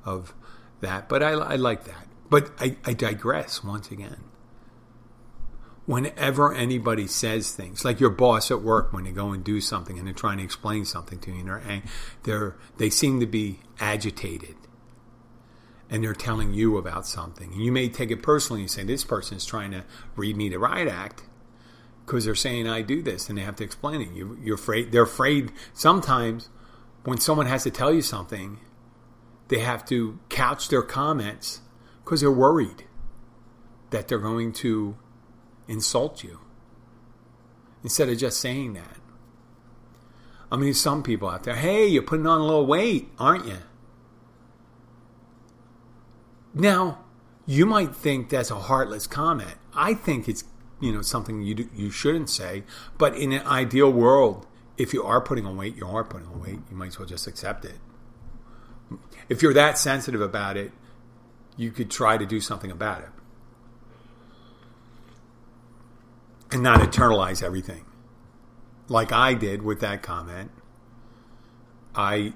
of 0.05 0.35
that, 0.81 1.09
but 1.09 1.23
I, 1.23 1.31
I 1.31 1.55
like 1.55 1.85
that. 1.85 2.07
But 2.29 2.51
I, 2.59 2.77
I 2.85 2.93
digress 2.93 3.63
once 3.63 3.89
again 3.89 4.23
whenever 5.87 6.53
anybody 6.53 7.07
says 7.07 7.53
things, 7.53 7.83
like 7.83 7.99
your 7.99 8.11
boss 8.11 8.51
at 8.51 8.61
work 8.61 8.93
when 8.93 9.05
they 9.05 9.11
go 9.11 9.31
and 9.31 9.43
do 9.43 9.61
something 9.61 9.97
and 9.97 10.05
they're 10.05 10.13
trying 10.13 10.37
to 10.37 10.43
explain 10.43 10.85
something 10.85 11.17
to 11.17 11.31
you, 11.31 11.39
and 11.39 11.47
they're, 11.47 11.83
they're 12.23 12.55
they 12.77 12.91
seem 12.91 13.19
to 13.19 13.25
be 13.25 13.61
agitated 13.79 14.55
and 15.89 16.03
they're 16.03 16.13
telling 16.13 16.53
you 16.53 16.77
about 16.77 17.07
something. 17.07 17.51
And 17.51 17.63
you 17.63 17.71
may 17.71 17.89
take 17.89 18.11
it 18.11 18.21
personally 18.21 18.61
and 18.61 18.69
say, 18.69 18.83
This 18.83 19.03
person 19.03 19.37
is 19.37 19.45
trying 19.45 19.71
to 19.71 19.85
read 20.15 20.37
me 20.37 20.49
the 20.49 20.59
riot 20.59 20.87
act 20.87 21.23
because 22.07 22.23
they're 22.23 22.35
saying 22.35 22.69
I 22.69 22.83
do 22.83 23.01
this 23.01 23.27
and 23.27 23.37
they 23.37 23.41
have 23.41 23.57
to 23.57 23.65
explain 23.65 24.01
it. 24.01 24.13
You, 24.13 24.39
you're 24.41 24.55
afraid, 24.55 24.93
they're 24.93 25.03
afraid 25.03 25.51
sometimes 25.73 26.47
when 27.03 27.17
someone 27.17 27.47
has 27.47 27.63
to 27.63 27.69
tell 27.69 27.93
you 27.93 28.01
something, 28.01 28.61
they 29.49 29.59
have 29.59 29.85
to 29.87 30.17
couch 30.29 30.69
their 30.69 30.81
comments 30.81 31.59
because 32.03 32.21
they're 32.21 32.31
worried 32.31 32.85
that 33.89 34.07
they're 34.07 34.19
going 34.19 34.53
to 34.53 34.95
insult 35.67 36.23
you 36.23 36.39
instead 37.83 38.07
of 38.07 38.17
just 38.17 38.39
saying 38.39 38.73
that. 38.73 38.97
I 40.49 40.55
mean, 40.55 40.73
some 40.73 41.03
people 41.03 41.27
out 41.27 41.43
there, 41.43 41.57
hey, 41.57 41.87
you're 41.87 42.03
putting 42.03 42.25
on 42.25 42.39
a 42.39 42.43
little 42.43 42.65
weight, 42.65 43.09
aren't 43.19 43.45
you? 43.47 43.57
Now, 46.53 46.99
you 47.45 47.65
might 47.65 47.93
think 47.93 48.29
that's 48.29 48.49
a 48.49 48.55
heartless 48.55 49.07
comment. 49.07 49.55
I 49.73 49.93
think 49.93 50.29
it's 50.29 50.45
you 50.79 50.91
know 50.91 51.01
something 51.01 51.41
you 51.41 51.55
do, 51.55 51.69
you 51.75 51.91
shouldn't 51.91 52.29
say. 52.29 52.63
But 52.97 53.15
in 53.15 53.31
an 53.33 53.45
ideal 53.47 53.91
world, 53.91 54.45
if 54.77 54.93
you 54.93 55.03
are 55.03 55.21
putting 55.21 55.45
on 55.45 55.57
weight, 55.57 55.75
you 55.75 55.87
are 55.87 56.03
putting 56.03 56.27
on 56.27 56.41
weight. 56.41 56.59
You 56.69 56.77
might 56.77 56.87
as 56.87 56.99
well 56.99 57.07
just 57.07 57.27
accept 57.27 57.65
it. 57.65 57.79
If 59.29 59.41
you're 59.41 59.53
that 59.53 59.77
sensitive 59.77 60.21
about 60.21 60.55
it, 60.55 60.71
you 61.57 61.71
could 61.71 61.89
try 61.89 62.17
to 62.17 62.25
do 62.25 62.39
something 62.39 62.71
about 62.71 63.01
it 63.01 63.09
and 66.51 66.63
not 66.63 66.79
internalize 66.79 67.43
everything 67.43 67.85
like 68.89 69.11
I 69.11 69.33
did 69.33 69.61
with 69.61 69.79
that 69.81 70.01
comment. 70.01 70.51
I 71.95 72.33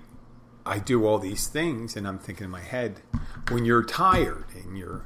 I 0.65 0.79
do 0.79 1.05
all 1.05 1.19
these 1.19 1.47
things 1.47 1.95
and 1.95 2.07
I'm 2.07 2.19
thinking 2.19 2.45
in 2.45 2.51
my 2.51 2.61
head 2.61 3.01
when 3.49 3.65
you're 3.65 3.83
tired 3.83 4.45
and 4.55 4.77
you're 4.77 5.05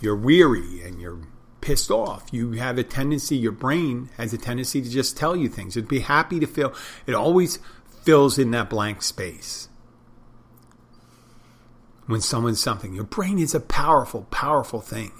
you're 0.00 0.16
weary 0.16 0.82
and 0.82 1.00
you're 1.00 1.20
pissed 1.60 1.90
off, 1.90 2.26
you 2.32 2.52
have 2.52 2.78
a 2.78 2.84
tendency 2.84 3.36
your 3.36 3.52
brain 3.52 4.10
has 4.16 4.32
a 4.32 4.38
tendency 4.38 4.82
to 4.82 4.88
just 4.88 5.16
tell 5.16 5.34
you 5.34 5.48
things. 5.48 5.76
It'd 5.76 5.88
be 5.88 6.00
happy 6.00 6.40
to 6.40 6.46
feel 6.46 6.74
it 7.06 7.14
always 7.14 7.58
fills 8.02 8.38
in 8.38 8.50
that 8.52 8.70
blank 8.70 9.02
space. 9.02 9.68
When 12.06 12.20
someone's 12.20 12.60
something, 12.60 12.94
your 12.94 13.04
brain 13.04 13.38
is 13.38 13.54
a 13.54 13.60
powerful, 13.60 14.22
powerful 14.30 14.80
thing. 14.80 15.10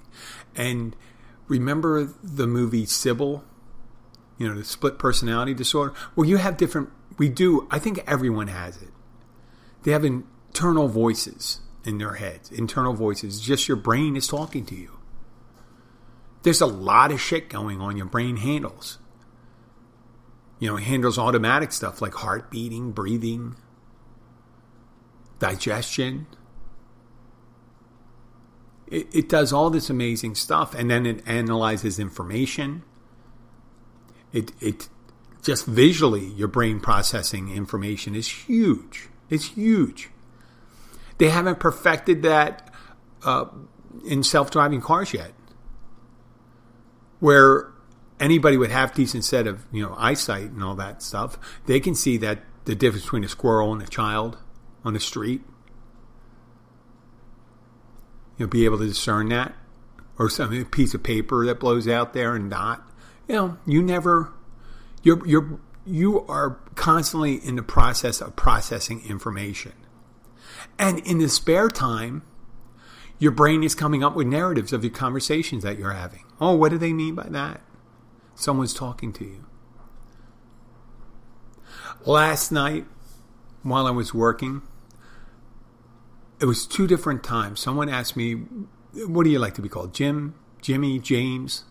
And 0.54 0.94
remember 1.48 2.04
the 2.22 2.46
movie 2.46 2.86
Sybil 2.86 3.44
you 4.38 4.48
know, 4.48 4.54
the 4.54 4.64
split 4.64 4.98
personality 4.98 5.54
disorder. 5.54 5.94
Well, 6.14 6.28
you 6.28 6.36
have 6.36 6.56
different, 6.56 6.90
we 7.18 7.28
do, 7.28 7.66
I 7.70 7.78
think 7.78 8.02
everyone 8.06 8.48
has 8.48 8.80
it. 8.82 8.90
They 9.82 9.92
have 9.92 10.04
internal 10.04 10.88
voices 10.88 11.60
in 11.84 11.98
their 11.98 12.14
heads, 12.14 12.50
internal 12.50 12.92
voices, 12.92 13.40
just 13.40 13.68
your 13.68 13.76
brain 13.76 14.16
is 14.16 14.26
talking 14.26 14.66
to 14.66 14.74
you. 14.74 14.95
There's 16.46 16.60
a 16.60 16.66
lot 16.66 17.10
of 17.10 17.20
shit 17.20 17.48
going 17.48 17.80
on 17.80 17.96
your 17.96 18.06
brain 18.06 18.36
handles. 18.36 18.98
You 20.60 20.68
know, 20.68 20.76
it 20.76 20.84
handles 20.84 21.18
automatic 21.18 21.72
stuff 21.72 22.00
like 22.00 22.14
heart 22.14 22.52
beating, 22.52 22.92
breathing, 22.92 23.56
digestion. 25.40 26.28
It, 28.86 29.12
it 29.12 29.28
does 29.28 29.52
all 29.52 29.70
this 29.70 29.90
amazing 29.90 30.36
stuff 30.36 30.72
and 30.72 30.88
then 30.88 31.04
it 31.04 31.26
analyzes 31.26 31.98
information 31.98 32.84
it 34.32 34.52
it 34.60 34.88
just 35.42 35.66
visually 35.66 36.26
your 36.26 36.46
brain 36.46 36.78
processing 36.78 37.50
information 37.50 38.14
is 38.14 38.28
huge. 38.28 39.08
It's 39.30 39.46
huge. 39.46 40.10
They 41.18 41.30
haven't 41.30 41.58
perfected 41.58 42.22
that 42.22 42.72
uh, 43.24 43.46
in 44.04 44.22
self-driving 44.22 44.82
cars 44.82 45.12
yet, 45.12 45.32
where 47.20 47.72
anybody 48.18 48.56
with 48.56 48.70
half 48.70 48.94
decent 48.94 49.24
set 49.24 49.46
of 49.46 49.64
you 49.72 49.82
know 49.82 49.94
eyesight 49.98 50.50
and 50.50 50.62
all 50.62 50.74
that 50.74 51.02
stuff, 51.02 51.38
they 51.66 51.80
can 51.80 51.94
see 51.94 52.16
that 52.18 52.40
the 52.64 52.74
difference 52.74 53.04
between 53.04 53.24
a 53.24 53.28
squirrel 53.28 53.72
and 53.72 53.82
a 53.82 53.86
child 53.86 54.38
on 54.84 54.94
the 54.94 55.00
street. 55.00 55.42
You'll 58.38 58.48
be 58.48 58.66
able 58.66 58.78
to 58.78 58.86
discern 58.86 59.30
that, 59.30 59.54
or 60.18 60.28
some 60.28 60.64
piece 60.66 60.92
of 60.92 61.02
paper 61.02 61.46
that 61.46 61.58
blows 61.58 61.88
out 61.88 62.12
there 62.12 62.34
and 62.34 62.50
not 62.50 62.86
you 63.28 63.34
know, 63.34 63.58
you 63.66 63.82
never, 63.82 64.32
you're, 65.02 65.26
you're, 65.26 65.58
you 65.84 66.24
are 66.26 66.58
constantly 66.74 67.34
in 67.34 67.56
the 67.56 67.62
process 67.62 68.20
of 68.20 68.36
processing 68.36 69.02
information. 69.08 69.72
And 70.78 71.00
in 71.00 71.18
the 71.18 71.28
spare 71.28 71.68
time, 71.68 72.22
your 73.18 73.32
brain 73.32 73.64
is 73.64 73.74
coming 73.74 74.04
up 74.04 74.14
with 74.14 74.26
narratives 74.26 74.72
of 74.72 74.82
the 74.82 74.90
conversations 74.90 75.64
that 75.64 75.78
you're 75.78 75.92
having. 75.92 76.24
Oh, 76.40 76.54
what 76.54 76.70
do 76.70 76.78
they 76.78 76.92
mean 76.92 77.14
by 77.14 77.28
that? 77.30 77.60
Someone's 78.34 78.74
talking 78.74 79.12
to 79.14 79.24
you. 79.24 79.46
Last 82.04 82.52
night, 82.52 82.86
while 83.62 83.86
I 83.86 83.90
was 83.90 84.12
working, 84.14 84.62
it 86.40 86.44
was 86.44 86.66
two 86.66 86.86
different 86.86 87.24
times. 87.24 87.60
Someone 87.60 87.88
asked 87.88 88.16
me, 88.16 88.34
What 88.94 89.24
do 89.24 89.30
you 89.30 89.38
like 89.38 89.54
to 89.54 89.62
be 89.62 89.68
called? 89.68 89.94
Jim, 89.94 90.34
Jimmy, 90.60 90.98
James? 90.98 91.64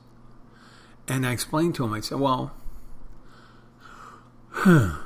And 1.07 1.25
I 1.25 1.31
explained 1.31 1.75
to 1.75 1.83
him, 1.83 1.93
I 1.93 1.99
said, 1.99 2.19
well, 2.19 2.51
huh. 4.49 4.97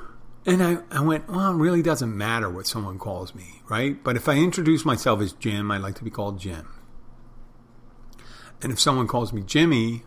And 0.45 0.63
I, 0.63 0.77
I 0.89 1.01
went, 1.01 1.29
well, 1.29 1.51
it 1.51 1.57
really 1.57 1.83
doesn't 1.83 2.17
matter 2.17 2.49
what 2.49 2.65
someone 2.65 2.97
calls 2.97 3.35
me, 3.35 3.61
right? 3.67 4.01
But 4.01 4.15
if 4.15 4.27
I 4.27 4.37
introduce 4.37 4.85
myself 4.85 5.19
as 5.19 5.33
Jim, 5.33 5.69
I 5.69 5.77
like 5.77 5.95
to 5.95 6.03
be 6.03 6.09
called 6.09 6.39
Jim. 6.39 6.78
And 8.61 8.71
if 8.71 8.79
someone 8.79 9.07
calls 9.07 9.31
me 9.31 9.41
Jimmy, 9.41 10.03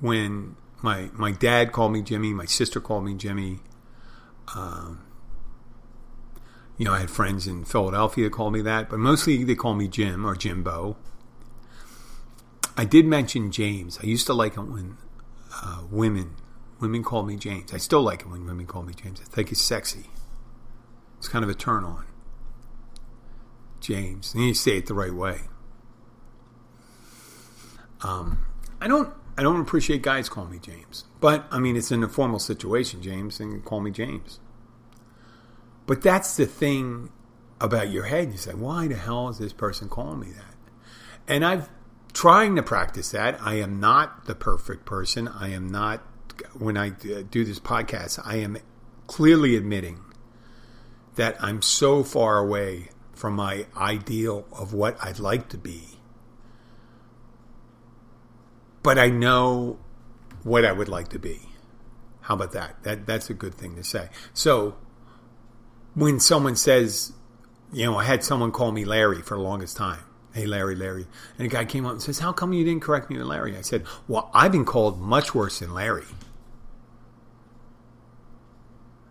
when 0.00 0.56
my 0.82 1.10
my 1.14 1.32
dad 1.32 1.72
called 1.72 1.92
me 1.92 2.02
Jimmy, 2.02 2.32
my 2.32 2.46
sister 2.46 2.80
called 2.80 3.04
me 3.04 3.14
Jimmy. 3.14 3.60
Um, 4.54 5.02
you 6.76 6.84
know, 6.84 6.92
I 6.92 7.00
had 7.00 7.10
friends 7.10 7.46
in 7.46 7.64
Philadelphia 7.64 8.28
called 8.28 8.52
me 8.52 8.60
that, 8.62 8.90
but 8.90 8.98
mostly 8.98 9.44
they 9.44 9.54
call 9.54 9.74
me 9.74 9.88
Jim 9.88 10.26
or 10.26 10.34
Jimbo. 10.34 10.96
I 12.76 12.84
did 12.84 13.06
mention 13.06 13.50
James. 13.50 13.98
I 14.02 14.06
used 14.06 14.26
to 14.26 14.34
like 14.34 14.56
it 14.56 14.60
when 14.60 14.98
uh, 15.62 15.82
women. 15.90 16.34
Women 16.78 17.02
call 17.02 17.22
me 17.22 17.36
James. 17.36 17.72
I 17.72 17.78
still 17.78 18.02
like 18.02 18.20
it 18.20 18.28
when 18.28 18.44
women 18.44 18.66
call 18.66 18.82
me 18.82 18.92
James. 18.92 19.20
I 19.20 19.24
think 19.24 19.50
it's 19.50 19.62
sexy. 19.62 20.10
It's 21.16 21.28
kind 21.28 21.42
of 21.42 21.50
a 21.50 21.54
turn 21.54 21.84
on. 21.84 22.04
James. 23.80 24.34
And 24.34 24.44
you 24.44 24.52
say 24.52 24.76
it 24.76 24.86
the 24.86 24.94
right 24.94 25.14
way. 25.14 25.42
Um, 28.02 28.38
I 28.80 28.88
don't. 28.88 29.12
I 29.38 29.42
don't 29.42 29.60
appreciate 29.60 30.00
guys 30.00 30.30
calling 30.30 30.50
me 30.50 30.58
James, 30.58 31.04
but 31.20 31.46
I 31.50 31.58
mean 31.58 31.76
it's 31.76 31.90
an 31.90 32.02
informal 32.02 32.38
situation, 32.38 33.02
James, 33.02 33.38
and 33.38 33.62
call 33.62 33.80
me 33.80 33.90
James. 33.90 34.40
But 35.84 36.00
that's 36.00 36.36
the 36.36 36.46
thing 36.46 37.10
about 37.60 37.90
your 37.90 38.04
head. 38.04 38.32
You 38.32 38.38
say, 38.38 38.54
why 38.54 38.88
the 38.88 38.96
hell 38.96 39.28
is 39.28 39.36
this 39.38 39.52
person 39.52 39.90
calling 39.90 40.20
me 40.20 40.28
that? 40.32 40.54
And 41.28 41.44
I've 41.44 41.68
trying 42.16 42.56
to 42.56 42.62
practice 42.62 43.10
that. 43.10 43.38
I 43.42 43.56
am 43.56 43.78
not 43.78 44.24
the 44.24 44.34
perfect 44.34 44.86
person. 44.86 45.28
I 45.28 45.50
am 45.50 45.68
not, 45.68 46.00
when 46.58 46.78
I 46.78 46.88
do 46.88 47.44
this 47.44 47.60
podcast, 47.60 48.18
I 48.24 48.36
am 48.36 48.56
clearly 49.06 49.54
admitting 49.54 50.00
that 51.16 51.36
I'm 51.44 51.60
so 51.60 52.02
far 52.02 52.38
away 52.38 52.88
from 53.12 53.34
my 53.34 53.66
ideal 53.76 54.46
of 54.50 54.72
what 54.72 54.96
I'd 55.04 55.18
like 55.18 55.50
to 55.50 55.58
be. 55.58 55.95
But 58.86 59.00
I 59.00 59.08
know 59.08 59.80
what 60.44 60.64
I 60.64 60.70
would 60.70 60.88
like 60.88 61.08
to 61.08 61.18
be. 61.18 61.40
How 62.20 62.34
about 62.34 62.52
that? 62.52 62.84
That 62.84 63.04
that's 63.04 63.28
a 63.28 63.34
good 63.34 63.52
thing 63.52 63.74
to 63.74 63.82
say. 63.82 64.10
So 64.32 64.76
when 65.94 66.20
someone 66.20 66.54
says, 66.54 67.12
you 67.72 67.84
know, 67.84 67.98
I 67.98 68.04
had 68.04 68.22
someone 68.22 68.52
call 68.52 68.70
me 68.70 68.84
Larry 68.84 69.22
for 69.22 69.36
the 69.36 69.42
longest 69.42 69.76
time. 69.76 70.04
Hey, 70.32 70.46
Larry, 70.46 70.76
Larry. 70.76 71.08
And 71.36 71.46
a 71.46 71.50
guy 71.50 71.64
came 71.64 71.84
up 71.84 71.90
and 71.90 72.00
says, 72.00 72.20
How 72.20 72.32
come 72.32 72.52
you 72.52 72.62
didn't 72.64 72.82
correct 72.82 73.10
me 73.10 73.18
with 73.18 73.26
Larry? 73.26 73.56
I 73.56 73.62
said, 73.62 73.82
Well, 74.06 74.30
I've 74.32 74.52
been 74.52 74.64
called 74.64 75.00
much 75.00 75.34
worse 75.34 75.58
than 75.58 75.74
Larry. 75.74 76.06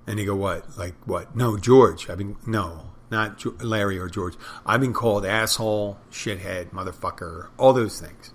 And 0.08 0.20
he 0.20 0.24
go, 0.24 0.38
What? 0.38 0.78
Like, 0.78 0.96
what? 1.04 1.36
No, 1.36 1.58
George. 1.58 2.10
I've 2.10 2.20
been, 2.20 2.38
no, 2.48 2.92
not 3.12 3.44
Larry 3.62 4.00
or 4.00 4.08
George. 4.08 4.36
I've 4.66 4.80
been 4.80 4.94
called 4.94 5.26
asshole, 5.26 6.00
shithead, 6.10 6.70
motherfucker, 6.70 7.50
all 7.58 7.74
those 7.74 8.00
things. 8.00 8.32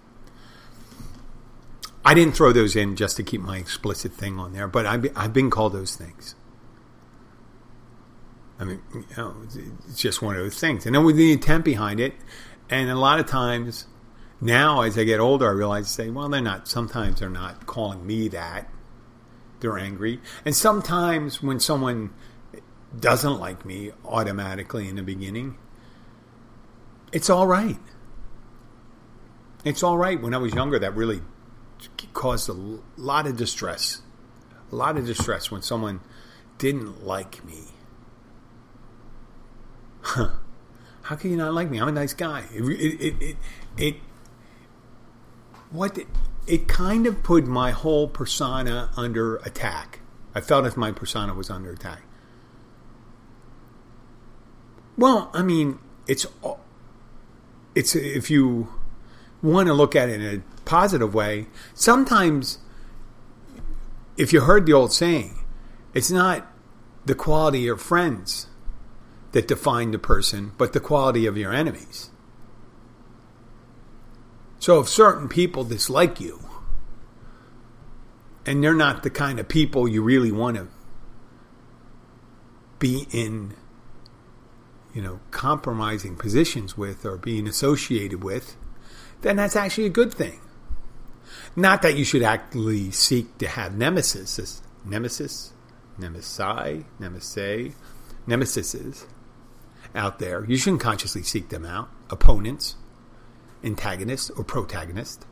I 2.04 2.14
didn't 2.14 2.34
throw 2.34 2.52
those 2.52 2.76
in 2.76 2.96
just 2.96 3.16
to 3.18 3.22
keep 3.22 3.40
my 3.40 3.58
explicit 3.58 4.12
thing 4.12 4.38
on 4.38 4.52
there, 4.52 4.66
but 4.66 4.86
I've, 4.86 5.06
I've 5.16 5.32
been 5.32 5.50
called 5.50 5.72
those 5.72 5.96
things. 5.96 6.34
I 8.58 8.64
mean, 8.64 8.82
you 8.94 9.04
know, 9.16 9.34
it's 9.88 9.98
just 9.98 10.20
one 10.20 10.36
of 10.36 10.42
those 10.42 10.58
things. 10.58 10.86
And 10.86 10.94
then 10.94 11.04
with 11.04 11.16
the 11.16 11.32
intent 11.32 11.64
behind 11.64 12.00
it, 12.00 12.14
and 12.68 12.90
a 12.90 12.94
lot 12.94 13.18
of 13.18 13.26
times 13.26 13.86
now, 14.40 14.82
as 14.82 14.98
I 14.98 15.04
get 15.04 15.20
older, 15.20 15.48
I 15.48 15.52
realize, 15.52 15.90
say, 15.90 16.10
well, 16.10 16.28
they're 16.28 16.40
not, 16.40 16.68
sometimes 16.68 17.20
they're 17.20 17.28
not 17.28 17.66
calling 17.66 18.06
me 18.06 18.28
that. 18.28 18.70
They're 19.60 19.78
angry. 19.78 20.20
And 20.44 20.56
sometimes 20.56 21.42
when 21.42 21.60
someone 21.60 22.14
doesn't 22.98 23.38
like 23.38 23.64
me 23.64 23.92
automatically 24.04 24.88
in 24.88 24.96
the 24.96 25.02
beginning, 25.02 25.58
it's 27.12 27.28
all 27.28 27.46
right. 27.46 27.78
It's 29.64 29.82
all 29.82 29.98
right. 29.98 30.20
When 30.20 30.32
I 30.32 30.38
was 30.38 30.54
younger, 30.54 30.78
that 30.78 30.94
really 30.94 31.20
caused 32.12 32.48
a 32.48 32.80
lot 32.96 33.26
of 33.26 33.36
distress. 33.36 34.02
A 34.72 34.76
lot 34.76 34.96
of 34.96 35.06
distress 35.06 35.50
when 35.50 35.62
someone 35.62 36.00
didn't 36.58 37.04
like 37.04 37.44
me. 37.44 37.64
Huh. 40.02 40.30
How 41.02 41.16
can 41.16 41.30
you 41.30 41.36
not 41.36 41.54
like 41.54 41.70
me? 41.70 41.80
I'm 41.80 41.88
a 41.88 41.92
nice 41.92 42.14
guy. 42.14 42.44
It, 42.54 42.62
it, 42.62 43.22
it, 43.22 43.36
it, 43.76 43.96
what 45.70 45.98
it 46.46 46.68
kind 46.68 47.06
of 47.06 47.22
put 47.22 47.46
my 47.46 47.70
whole 47.70 48.08
persona 48.08 48.90
under 48.96 49.36
attack. 49.36 50.00
I 50.34 50.40
felt 50.40 50.66
as 50.66 50.76
my 50.76 50.92
persona 50.92 51.34
was 51.34 51.50
under 51.50 51.70
attack. 51.70 52.02
Well, 54.96 55.30
I 55.32 55.42
mean, 55.42 55.78
it's 56.06 56.26
it's 57.74 57.94
if 57.94 58.30
you 58.30 58.68
want 59.42 59.68
to 59.68 59.74
look 59.74 59.96
at 59.96 60.08
it 60.08 60.20
in 60.20 60.40
a 60.40 60.59
positive 60.70 61.12
way, 61.12 61.48
sometimes 61.74 62.58
if 64.16 64.32
you 64.32 64.42
heard 64.42 64.66
the 64.66 64.72
old 64.72 64.92
saying, 64.92 65.36
it's 65.94 66.12
not 66.12 66.46
the 67.04 67.14
quality 67.16 67.58
of 67.58 67.64
your 67.64 67.76
friends 67.76 68.46
that 69.32 69.48
define 69.48 69.90
the 69.90 69.98
person, 69.98 70.52
but 70.56 70.72
the 70.72 70.78
quality 70.78 71.26
of 71.26 71.36
your 71.36 71.52
enemies. 71.52 72.10
So 74.60 74.78
if 74.78 74.88
certain 74.88 75.28
people 75.28 75.64
dislike 75.64 76.20
you, 76.20 76.38
and 78.46 78.62
they're 78.62 78.72
not 78.72 79.02
the 79.02 79.10
kind 79.10 79.40
of 79.40 79.48
people 79.48 79.88
you 79.88 80.04
really 80.04 80.30
want 80.30 80.56
to 80.56 80.68
be 82.78 83.08
in, 83.10 83.54
you 84.94 85.02
know, 85.02 85.18
compromising 85.32 86.14
positions 86.14 86.78
with 86.78 87.04
or 87.04 87.16
being 87.16 87.48
associated 87.48 88.22
with, 88.22 88.54
then 89.22 89.34
that's 89.34 89.56
actually 89.56 89.86
a 89.86 89.90
good 89.90 90.14
thing. 90.14 90.40
Not 91.56 91.82
that 91.82 91.96
you 91.96 92.04
should 92.04 92.22
actually 92.22 92.90
seek 92.90 93.38
to 93.38 93.48
have 93.48 93.76
nemesis, 93.76 94.62
nemesis, 94.84 95.52
nemesi, 95.98 96.84
nemesis, 96.98 97.74
nemesises 98.26 99.06
out 99.94 100.18
there. 100.18 100.44
You 100.44 100.56
shouldn't 100.56 100.80
consciously 100.80 101.22
seek 101.22 101.48
them 101.48 101.64
out. 101.64 101.88
Opponents, 102.08 102.76
antagonists, 103.64 104.30
or 104.30 104.44
protagonists. 104.44 105.26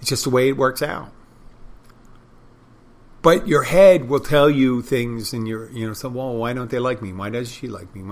It's 0.00 0.08
just 0.08 0.24
the 0.24 0.30
way 0.30 0.48
it 0.48 0.56
works 0.56 0.82
out. 0.82 1.12
But 3.20 3.46
your 3.46 3.62
head 3.62 4.08
will 4.08 4.20
tell 4.20 4.50
you 4.50 4.82
things, 4.82 5.32
and 5.32 5.46
you're, 5.46 5.70
you 5.70 5.86
know, 5.86 5.92
so 5.92 6.08
well, 6.08 6.34
why 6.34 6.52
don't 6.54 6.70
they 6.70 6.80
like 6.80 7.00
me? 7.00 7.12
Why 7.12 7.30
does 7.30 7.52
she 7.52 7.68
like 7.68 7.94
me? 7.94 8.02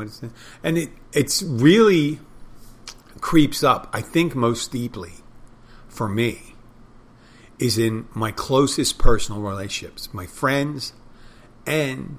And 0.63 0.79
it, 0.79 0.91
it's 1.13 1.43
really 1.43 2.21
creeps 3.21 3.65
up. 3.65 3.91
I 3.93 4.03
think 4.03 4.37
most 4.37 4.71
deeply 4.71 5.15
for 5.89 6.09
me 6.09 6.50
is 7.61 7.77
in 7.77 8.09
my 8.15 8.33
closest 8.33 8.99
personal 8.99 9.43
relationships, 9.43 10.13
my 10.13 10.27
friends, 10.27 10.95
and 11.67 12.19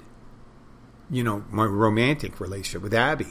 you 1.10 1.22
know, 1.22 1.44
my 1.50 1.64
romantic 1.64 2.40
relationship 2.40 2.80
with 2.80 2.94
Abby 2.94 3.26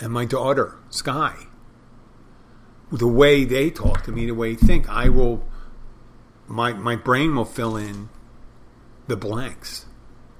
and 0.00 0.12
my 0.12 0.24
daughter, 0.24 0.76
Sky. 0.90 1.36
The 2.90 3.06
way 3.06 3.44
they 3.44 3.70
talk 3.70 4.04
to 4.04 4.12
me, 4.12 4.26
the 4.26 4.34
way 4.34 4.54
they 4.54 4.66
think, 4.66 4.88
I 4.88 5.08
will, 5.10 5.46
my, 6.48 6.72
my 6.72 6.96
brain 6.96 7.36
will 7.36 7.44
fill 7.44 7.76
in 7.76 8.08
the 9.06 9.16
blanks. 9.16 9.86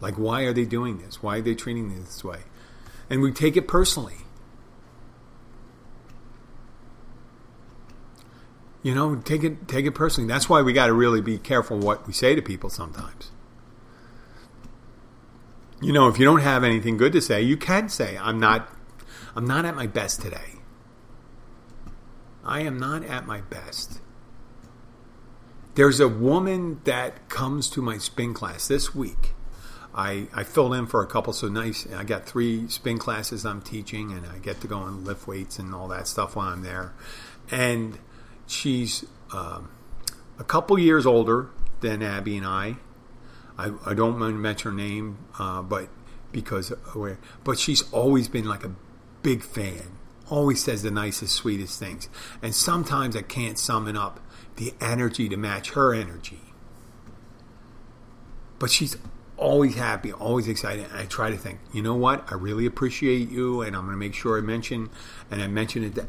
Like, 0.01 0.15
why 0.15 0.43
are 0.43 0.53
they 0.53 0.65
doing 0.65 0.99
this? 0.99 1.23
Why 1.23 1.39
are 1.39 1.43
they 1.43 1.55
treating 1.55 1.89
me 1.89 1.97
this 1.99 2.25
way? 2.25 2.41
And 3.11 3.21
we 3.21 3.31
take 3.31 3.57
it 3.57 3.69
personally. 3.69 4.26
You 8.87 8.95
know, 8.95 9.17
take 9.17 9.43
it 9.43 9.67
take 9.67 9.87
it 9.87 9.93
personally. 9.93 10.29
That's 10.29 10.49
why 10.49 10.63
we 10.63 10.73
got 10.73 10.87
to 10.87 10.93
really 10.93 11.21
be 11.21 11.39
careful 11.39 11.79
what 11.79 12.07
we 12.07 12.13
say 12.13 12.35
to 12.35 12.43
people 12.43 12.71
sometimes 12.71 13.33
you 15.81 15.93
know, 15.93 16.09
if 16.09 16.19
you 16.19 16.25
don't 16.25 16.41
have 16.41 16.65
anything 16.65 16.97
good 16.97 17.13
to 17.13 17.21
say, 17.21 17.43
you 17.43 17.57
can 17.57 17.89
say, 17.89 18.17
I'm 18.19 18.41
not 18.41 18.69
I'm 19.35 19.45
not 19.45 19.65
at 19.65 19.77
my 19.77 19.87
best 19.87 20.23
today. 20.23 20.61
I 22.45 22.61
am 22.61 22.79
not 22.79 23.05
at 23.05 23.27
my 23.27 23.43
best. 23.43 24.01
There's 25.75 26.01
a 26.01 26.09
woman 26.09 26.81
that 26.85 27.29
comes 27.29 27.69
to 27.71 27.83
my 27.83 27.99
spin 27.99 28.33
class 28.33 28.69
this 28.69 28.95
week. 28.95 29.33
I, 29.95 30.29
I 30.33 30.45
filled 30.45 30.75
in 30.75 30.87
for 30.87 31.03
a 31.03 31.07
couple, 31.07 31.33
so 31.33 31.49
nice. 31.49 31.87
I 31.93 32.05
got 32.05 32.25
three 32.25 32.69
spin 32.69 32.99
classes 32.99 33.45
I'm 33.45 33.61
teaching, 33.61 34.13
and 34.13 34.27
I 34.27 34.39
get 34.39 34.61
to 34.63 34.67
go 34.67 34.83
and 34.85 35.05
lift 35.05 35.27
weights 35.27 35.59
and 35.59 35.75
all 35.75 35.89
that 35.89 36.07
stuff 36.07 36.37
while 36.37 36.49
I'm 36.49 36.63
there. 36.63 36.95
And 37.51 37.99
she's 38.47 39.05
um, 39.33 39.71
a 40.39 40.45
couple 40.45 40.79
years 40.79 41.07
older 41.07 41.51
than 41.81 42.03
Abby 42.03 42.37
and 42.37 42.47
I, 42.47 42.77
I, 43.59 43.73
I 43.85 43.95
don't 43.95 44.19
mention 44.19 44.71
her 44.71 44.77
name, 44.77 45.19
uh, 45.39 45.63
but 45.63 45.89
because 46.33 46.69
where, 46.95 47.19
but 47.45 47.59
she's 47.59 47.91
always 47.93 48.29
been 48.29 48.47
like 48.47 48.65
a 48.65 48.73
big 49.23 49.43
fan. 49.43 49.93
Always 50.29 50.63
says 50.63 50.83
the 50.83 50.91
nicest, 50.91 51.35
sweetest 51.35 51.79
things, 51.79 52.09
and 52.43 52.55
sometimes 52.55 53.15
I 53.15 53.23
can't 53.23 53.59
summon 53.59 53.97
up 53.97 54.21
the 54.57 54.75
energy 54.81 55.29
to 55.29 55.37
match 55.37 55.71
her 55.71 55.95
energy. 55.95 56.41
But 58.59 58.71
she's 58.71 58.97
always 59.37 59.77
happy, 59.77 60.13
always 60.13 60.49
excited. 60.49 60.87
And 60.91 60.99
I 60.99 61.05
try 61.05 61.31
to 61.31 61.37
think, 61.37 61.61
you 61.73 61.83
know 61.83 61.95
what? 61.95 62.25
I 62.31 62.35
really 62.35 62.67
appreciate 62.67 63.31
you, 63.31 63.61
and 63.61 63.77
I'm 63.77 63.83
going 63.83 63.93
to 63.93 63.99
make 63.99 64.15
sure 64.15 64.39
I 64.39 64.41
mention, 64.41 64.91
and 65.31 65.43
I 65.43 65.47
mention 65.47 65.85
it 65.85 65.95
to 65.97 66.09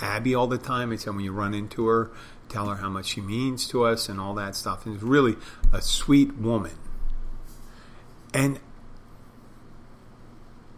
Abby 0.00 0.34
all 0.34 0.46
the 0.46 0.58
time. 0.58 0.90
And 0.90 1.00
so 1.00 1.12
when 1.12 1.24
you 1.24 1.32
run 1.32 1.54
into 1.54 1.86
her, 1.86 2.10
tell 2.48 2.68
her 2.68 2.76
how 2.76 2.88
much 2.88 3.06
she 3.06 3.20
means 3.20 3.66
to 3.68 3.84
us 3.84 4.08
and 4.08 4.20
all 4.20 4.34
that 4.34 4.56
stuff. 4.56 4.86
And 4.86 4.94
it's 4.94 5.04
really 5.04 5.36
a 5.72 5.82
sweet 5.82 6.36
woman. 6.36 6.72
And 8.32 8.60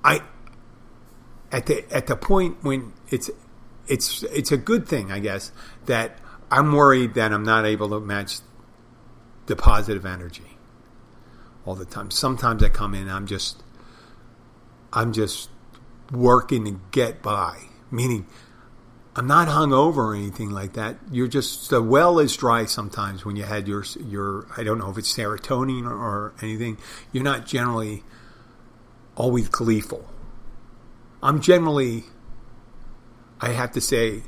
I 0.05 0.23
at 1.53 1.67
the 1.67 1.85
at 1.93 2.07
the 2.07 2.17
point 2.17 2.63
when 2.63 2.93
it's 3.11 3.31
it's 3.87 4.23
it's 4.25 4.53
a 4.53 4.57
good 4.57 4.87
thing, 4.87 5.11
I 5.11 5.19
guess, 5.19 5.53
that 5.87 6.19
I'm 6.51 6.73
worried 6.73 7.15
that 7.15 7.33
I'm 7.33 7.43
not 7.43 7.67
able 7.67 7.89
to 7.91 8.01
match 8.01 8.39
the 9.47 9.57
positive 9.57 10.07
energy 10.07 10.59
all 11.67 11.75
the 11.75 11.85
time. 11.85 12.11
Sometimes 12.11 12.63
I 12.63 12.69
come 12.69 12.95
in, 12.95 13.09
I'm 13.09 13.27
just 13.27 13.63
I'm 14.93 15.13
just 15.13 15.51
working 16.13 16.65
to 16.65 16.81
get 16.91 17.23
by, 17.23 17.59
meaning 17.91 18.27
I'm 19.17 19.27
not 19.27 19.49
hungover 19.49 19.97
or 19.97 20.15
anything 20.15 20.51
like 20.51 20.75
that. 20.75 20.97
You're 21.11 21.27
just 21.27 21.71
the 21.71 21.83
well 21.83 22.21
is 22.21 22.37
dry 22.37 22.65
sometimes 22.67 23.25
when 23.25 23.37
you 23.37 23.43
had 23.43 23.67
your 23.67 23.85
your 23.99 24.47
I 24.57 24.63
don't 24.63 24.79
know 24.79 24.91
if 24.91 24.99
it's 24.99 25.13
serotonin 25.13 25.85
or, 25.85 25.95
or 25.95 26.35
anything. 26.41 26.79
You're 27.13 27.25
not 27.25 27.47
generally 27.47 28.05
always 29.17 29.49
gleeful. 29.49 30.09
I'm 31.23 31.41
generally 31.41 32.05
I 33.41 33.51
have 33.51 33.73
to 33.73 33.81
say 33.81 34.23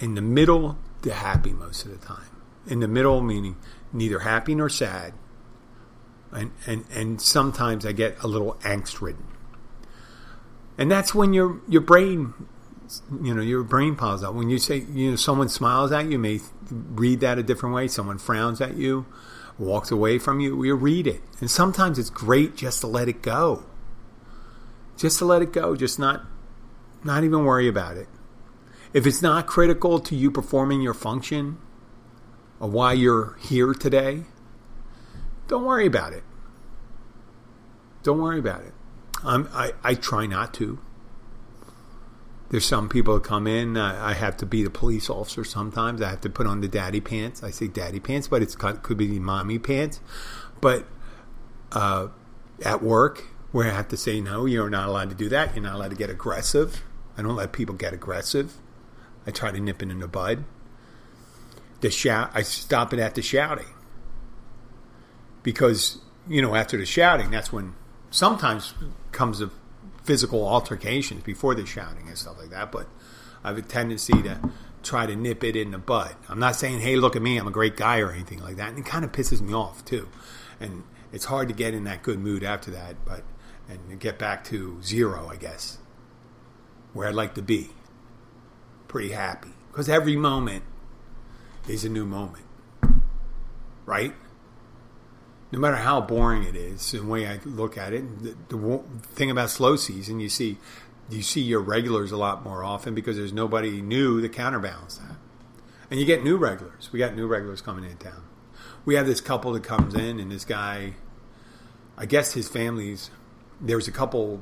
in 0.00 0.16
the 0.16 0.22
middle 0.22 0.78
to 1.02 1.12
happy 1.12 1.52
most 1.52 1.84
of 1.84 1.92
the 1.92 2.04
time. 2.04 2.30
In 2.66 2.80
the 2.80 2.88
middle 2.88 3.20
meaning 3.20 3.56
neither 3.92 4.20
happy 4.20 4.56
nor 4.56 4.68
sad. 4.68 5.14
And 6.32 6.50
and 6.66 6.84
and 6.92 7.20
sometimes 7.20 7.86
I 7.86 7.92
get 7.92 8.20
a 8.20 8.26
little 8.26 8.54
angst 8.62 9.00
ridden. 9.00 9.26
And 10.76 10.90
that's 10.90 11.14
when 11.14 11.32
your 11.32 11.60
your 11.68 11.82
brain 11.82 12.34
you 13.22 13.34
know 13.34 13.42
your 13.42 13.62
brain 13.62 13.96
piles 13.96 14.22
up. 14.22 14.34
When 14.34 14.50
you 14.50 14.58
say 14.58 14.78
you 14.90 15.10
know 15.10 15.16
someone 15.16 15.48
smiles 15.48 15.92
at 15.92 16.06
you, 16.06 16.18
may 16.18 16.40
read 16.70 17.20
that 17.20 17.38
a 17.38 17.42
different 17.42 17.74
way. 17.74 17.88
Someone 17.88 18.18
frowns 18.18 18.60
at 18.60 18.76
you 18.76 19.06
walks 19.58 19.90
away 19.90 20.18
from 20.18 20.40
you. 20.40 20.62
You 20.64 20.74
read 20.74 21.06
it. 21.06 21.22
And 21.40 21.50
sometimes 21.50 21.98
it's 21.98 22.10
great 22.10 22.56
just 22.56 22.80
to 22.80 22.86
let 22.86 23.08
it 23.08 23.22
go. 23.22 23.64
Just 24.96 25.18
to 25.18 25.24
let 25.24 25.42
it 25.42 25.52
go 25.52 25.76
just 25.76 25.98
not 25.98 26.22
not 27.02 27.24
even 27.24 27.44
worry 27.44 27.68
about 27.68 27.96
it. 27.96 28.08
If 28.92 29.06
it's 29.06 29.22
not 29.22 29.46
critical 29.46 29.98
to 30.00 30.14
you 30.14 30.30
performing 30.30 30.80
your 30.80 30.94
function 30.94 31.58
or 32.60 32.68
why 32.68 32.92
you're 32.92 33.36
here 33.40 33.74
today 33.74 34.24
don't 35.46 35.64
worry 35.64 35.86
about 35.86 36.12
it. 36.12 36.22
Don't 38.02 38.20
worry 38.20 38.38
about 38.38 38.62
it. 38.62 38.72
I'm, 39.22 39.48
I, 39.52 39.72
I 39.82 39.94
try 39.94 40.26
not 40.26 40.54
to 40.54 40.78
there's 42.50 42.64
some 42.64 42.88
people 42.88 43.14
that 43.14 43.24
come 43.24 43.46
in. 43.46 43.76
I, 43.76 44.10
I 44.10 44.14
have 44.14 44.36
to 44.38 44.46
be 44.46 44.62
the 44.62 44.70
police 44.70 45.08
officer 45.10 45.44
sometimes. 45.44 46.02
I 46.02 46.10
have 46.10 46.20
to 46.22 46.30
put 46.30 46.46
on 46.46 46.60
the 46.60 46.68
daddy 46.68 47.00
pants. 47.00 47.42
I 47.42 47.50
say 47.50 47.66
daddy 47.68 48.00
pants, 48.00 48.28
but 48.28 48.42
it 48.42 48.54
could 48.82 48.96
be 48.96 49.06
the 49.06 49.18
mommy 49.18 49.58
pants. 49.58 50.00
But 50.60 50.86
uh, 51.72 52.08
at 52.64 52.82
work, 52.82 53.24
where 53.52 53.70
I 53.70 53.74
have 53.74 53.88
to 53.88 53.96
say 53.96 54.20
no, 54.20 54.46
you're 54.46 54.70
not 54.70 54.88
allowed 54.88 55.10
to 55.10 55.14
do 55.14 55.28
that. 55.30 55.54
You're 55.54 55.64
not 55.64 55.74
allowed 55.74 55.90
to 55.90 55.96
get 55.96 56.10
aggressive. 56.10 56.82
I 57.16 57.22
don't 57.22 57.36
let 57.36 57.52
people 57.52 57.74
get 57.74 57.92
aggressive. 57.92 58.54
I 59.26 59.30
try 59.30 59.50
to 59.50 59.60
nip 59.60 59.82
it 59.82 59.90
in 59.90 60.00
the 60.00 60.08
bud. 60.08 60.44
The 61.80 61.90
shout, 61.90 62.30
I 62.34 62.42
stop 62.42 62.92
it 62.92 62.98
at 62.98 63.14
the 63.14 63.22
shouting 63.22 63.66
because 65.42 65.98
you 66.26 66.42
know 66.42 66.54
after 66.54 66.76
the 66.76 66.86
shouting, 66.86 67.30
that's 67.30 67.52
when 67.52 67.74
sometimes 68.10 68.74
comes 69.12 69.40
a 69.40 69.50
physical 70.04 70.46
altercations 70.46 71.22
before 71.22 71.54
the 71.54 71.66
shouting 71.66 72.08
and 72.08 72.16
stuff 72.16 72.38
like 72.38 72.50
that, 72.50 72.70
but 72.70 72.86
I 73.42 73.48
have 73.48 73.58
a 73.58 73.62
tendency 73.62 74.22
to 74.22 74.38
try 74.82 75.06
to 75.06 75.16
nip 75.16 75.42
it 75.42 75.56
in 75.56 75.70
the 75.70 75.78
bud. 75.78 76.14
I'm 76.28 76.38
not 76.38 76.56
saying, 76.56 76.80
hey, 76.80 76.96
look 76.96 77.16
at 77.16 77.22
me, 77.22 77.38
I'm 77.38 77.48
a 77.48 77.52
great 77.52 77.76
guy 77.76 78.00
or 78.00 78.12
anything 78.12 78.40
like 78.40 78.56
that. 78.56 78.70
And 78.70 78.78
it 78.78 78.86
kind 78.86 79.04
of 79.04 79.12
pisses 79.12 79.40
me 79.40 79.54
off 79.54 79.84
too. 79.84 80.08
And 80.60 80.84
it's 81.12 81.24
hard 81.24 81.48
to 81.48 81.54
get 81.54 81.74
in 81.74 81.84
that 81.84 82.02
good 82.02 82.18
mood 82.18 82.44
after 82.44 82.70
that, 82.72 82.96
but 83.04 83.22
and 83.68 83.98
get 83.98 84.18
back 84.18 84.44
to 84.44 84.78
zero, 84.82 85.28
I 85.30 85.36
guess, 85.36 85.78
where 86.92 87.08
I'd 87.08 87.14
like 87.14 87.34
to 87.34 87.42
be. 87.42 87.70
Pretty 88.88 89.10
happy. 89.10 89.50
Because 89.70 89.88
every 89.88 90.16
moment 90.16 90.64
is 91.66 91.84
a 91.84 91.88
new 91.88 92.04
moment. 92.04 92.44
Right? 93.86 94.14
No 95.54 95.60
matter 95.60 95.76
how 95.76 96.00
boring 96.00 96.42
it 96.42 96.56
is, 96.56 96.90
the 96.90 97.04
way 97.04 97.28
I 97.28 97.38
look 97.44 97.78
at 97.78 97.92
it, 97.92 98.02
the, 98.24 98.34
the 98.48 98.80
thing 99.12 99.30
about 99.30 99.50
slow 99.50 99.76
season, 99.76 100.18
you 100.18 100.28
see 100.28 100.58
you 101.08 101.22
see 101.22 101.42
your 101.42 101.60
regulars 101.60 102.10
a 102.10 102.16
lot 102.16 102.42
more 102.42 102.64
often 102.64 102.92
because 102.92 103.16
there's 103.16 103.32
nobody 103.32 103.80
new 103.80 104.20
to 104.20 104.28
counterbalance 104.28 104.96
that. 104.96 105.14
And 105.92 106.00
you 106.00 106.06
get 106.06 106.24
new 106.24 106.36
regulars. 106.36 106.90
We 106.92 106.98
got 106.98 107.14
new 107.14 107.28
regulars 107.28 107.60
coming 107.60 107.88
in 107.88 107.98
town. 107.98 108.24
We 108.84 108.96
have 108.96 109.06
this 109.06 109.20
couple 109.20 109.52
that 109.52 109.62
comes 109.62 109.94
in, 109.94 110.18
and 110.18 110.32
this 110.32 110.44
guy, 110.44 110.94
I 111.96 112.06
guess 112.06 112.32
his 112.32 112.48
family's, 112.48 113.10
there's 113.60 113.86
a 113.86 113.92
couple 113.92 114.40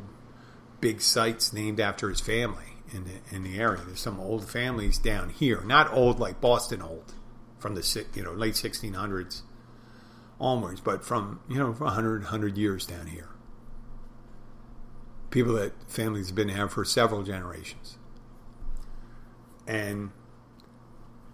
big 0.80 1.02
sites 1.02 1.52
named 1.52 1.78
after 1.78 2.08
his 2.08 2.20
family 2.20 2.76
in 2.90 3.04
the, 3.04 3.36
in 3.36 3.42
the 3.42 3.58
area. 3.58 3.82
There's 3.84 4.00
some 4.00 4.18
old 4.18 4.48
families 4.48 4.96
down 4.96 5.28
here, 5.28 5.60
not 5.60 5.92
old 5.92 6.18
like 6.18 6.40
Boston 6.40 6.80
old, 6.80 7.12
from 7.58 7.74
the 7.74 8.06
you 8.14 8.22
know 8.22 8.32
late 8.32 8.54
1600s 8.54 9.42
onwards, 10.42 10.80
but 10.80 11.04
from 11.04 11.40
you 11.48 11.56
know 11.56 11.72
100 11.72 12.22
100 12.22 12.58
years 12.58 12.86
down 12.86 13.06
here 13.06 13.32
people 15.32 15.54
that 15.54 15.72
families 15.90 16.28
have 16.28 16.36
been 16.36 16.48
there 16.48 16.68
for 16.68 16.84
several 16.84 17.24
generations. 17.24 17.98
And 19.66 20.12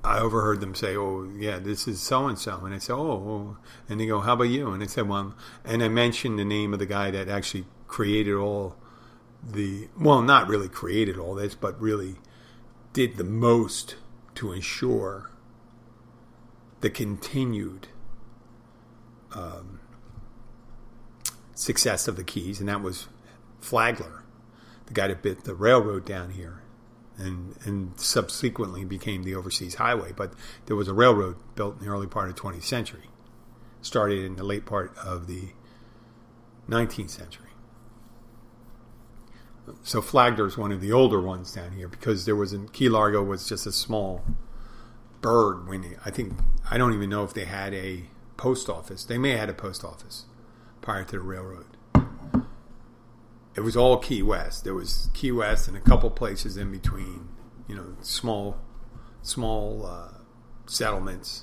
I 0.02 0.20
overheard 0.20 0.60
them 0.60 0.74
say, 0.74 0.96
"Oh, 0.96 1.28
yeah, 1.36 1.58
this 1.58 1.86
is 1.86 2.00
so 2.00 2.26
and 2.26 2.38
so," 2.38 2.64
and 2.64 2.74
I 2.74 2.78
said, 2.78 2.94
"Oh," 2.94 3.58
and 3.88 4.00
they 4.00 4.06
go, 4.06 4.20
"How 4.20 4.34
about 4.34 4.44
you?" 4.44 4.70
And 4.70 4.82
I 4.82 4.86
said, 4.86 5.08
"Well," 5.08 5.34
and 5.64 5.82
I 5.82 5.88
mentioned 5.88 6.38
the 6.38 6.44
name 6.44 6.72
of 6.72 6.78
the 6.78 6.86
guy 6.86 7.10
that 7.10 7.28
actually 7.28 7.66
created 7.88 8.34
all 8.34 8.76
the 9.42 9.88
well, 9.98 10.22
not 10.22 10.48
really 10.48 10.68
created 10.68 11.18
all 11.18 11.34
this, 11.34 11.54
but 11.54 11.80
really 11.80 12.16
did 12.92 13.16
the 13.16 13.24
most 13.24 13.96
to 14.36 14.52
ensure 14.52 15.30
the 16.80 16.90
continued 16.90 17.88
um, 19.38 19.80
success 21.54 22.08
of 22.08 22.16
the 22.16 22.24
keys, 22.24 22.60
and 22.60 22.68
that 22.68 22.82
was 22.82 23.08
Flagler, 23.60 24.24
the 24.86 24.94
guy 24.94 25.08
that 25.08 25.22
built 25.22 25.44
the 25.44 25.54
railroad 25.54 26.04
down 26.04 26.30
here, 26.30 26.62
and 27.16 27.56
and 27.64 27.98
subsequently 27.98 28.84
became 28.84 29.22
the 29.22 29.34
overseas 29.34 29.76
highway. 29.76 30.12
But 30.12 30.32
there 30.66 30.76
was 30.76 30.88
a 30.88 30.94
railroad 30.94 31.36
built 31.54 31.78
in 31.78 31.86
the 31.86 31.90
early 31.90 32.06
part 32.06 32.28
of 32.28 32.36
the 32.36 32.40
20th 32.40 32.64
century, 32.64 33.10
started 33.80 34.24
in 34.24 34.36
the 34.36 34.44
late 34.44 34.66
part 34.66 34.96
of 34.98 35.26
the 35.26 35.50
19th 36.68 37.10
century. 37.10 37.44
So 39.82 40.00
Flagler 40.00 40.46
is 40.46 40.56
one 40.56 40.72
of 40.72 40.80
the 40.80 40.92
older 40.92 41.20
ones 41.20 41.52
down 41.52 41.72
here 41.72 41.88
because 41.88 42.24
there 42.24 42.36
was 42.36 42.54
in 42.54 42.68
Key 42.68 42.88
Largo 42.88 43.22
was 43.22 43.46
just 43.46 43.66
a 43.66 43.72
small 43.72 44.24
bird 45.20 45.68
when 45.68 45.96
I 46.06 46.10
think 46.10 46.34
I 46.70 46.78
don't 46.78 46.94
even 46.94 47.10
know 47.10 47.24
if 47.24 47.34
they 47.34 47.44
had 47.44 47.74
a 47.74 48.04
post 48.38 48.70
office. 48.70 49.04
They 49.04 49.18
may 49.18 49.32
have 49.32 49.40
had 49.40 49.48
a 49.50 49.54
post 49.54 49.84
office 49.84 50.24
prior 50.80 51.04
to 51.04 51.12
the 51.12 51.20
railroad 51.20 51.76
it 53.58 53.64
was 53.64 53.76
all 53.76 53.96
Key 53.96 54.22
West. 54.22 54.62
There 54.62 54.72
was 54.72 55.10
Key 55.14 55.32
West 55.32 55.66
and 55.66 55.76
a 55.76 55.80
couple 55.80 56.10
places 56.10 56.56
in 56.56 56.70
between, 56.70 57.28
you 57.66 57.74
know, 57.74 57.96
small, 58.02 58.56
small 59.20 59.84
uh, 59.84 60.18
settlements. 60.66 61.42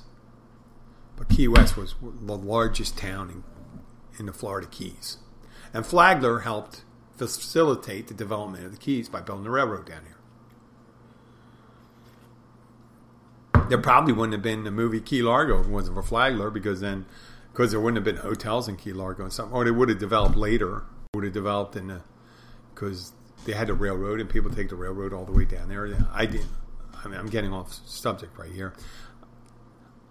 But 1.16 1.28
Key 1.28 1.46
West 1.46 1.76
was 1.76 1.94
the 2.00 2.38
largest 2.38 2.96
town 2.96 3.28
in, 3.28 3.44
in 4.18 4.24
the 4.24 4.32
Florida 4.32 4.66
Keys. 4.66 5.18
And 5.74 5.84
Flagler 5.84 6.38
helped 6.40 6.84
facilitate 7.18 8.08
the 8.08 8.14
development 8.14 8.64
of 8.64 8.72
the 8.72 8.78
Keys 8.78 9.10
by 9.10 9.20
building 9.20 9.44
the 9.44 9.50
railroad 9.50 9.84
down 9.84 10.06
here. 10.06 10.15
There 13.68 13.78
probably 13.78 14.12
wouldn't 14.12 14.32
have 14.32 14.42
been 14.42 14.64
the 14.64 14.70
movie 14.70 15.00
Key 15.00 15.22
Largo 15.22 15.60
if 15.60 15.66
it 15.66 15.70
wasn't 15.70 15.96
for 15.96 16.02
Flagler, 16.02 16.50
because 16.50 16.80
then, 16.80 17.06
because 17.52 17.70
there 17.70 17.80
wouldn't 17.80 17.96
have 17.96 18.04
been 18.04 18.22
hotels 18.22 18.68
in 18.68 18.76
Key 18.76 18.92
Largo 18.92 19.24
and 19.24 19.32
something, 19.32 19.56
or 19.56 19.64
they 19.64 19.70
would 19.70 19.88
have 19.88 19.98
developed 19.98 20.36
later 20.36 20.84
would 21.16 21.24
have 21.24 21.32
developed 21.32 21.74
in 21.76 21.88
the 21.88 22.02
because 22.74 23.12
they 23.46 23.52
had 23.52 23.68
the 23.68 23.74
railroad 23.74 24.20
and 24.20 24.28
people 24.28 24.50
take 24.50 24.68
the 24.68 24.76
railroad 24.76 25.12
all 25.14 25.24
the 25.24 25.32
way 25.32 25.46
down 25.46 25.68
there. 25.68 25.88
I 26.12 26.26
didn't. 26.26 26.50
I 27.02 27.08
mean, 27.08 27.18
I'm 27.18 27.28
getting 27.28 27.52
off 27.52 27.72
subject 27.86 28.36
right 28.38 28.52
here. 28.52 28.74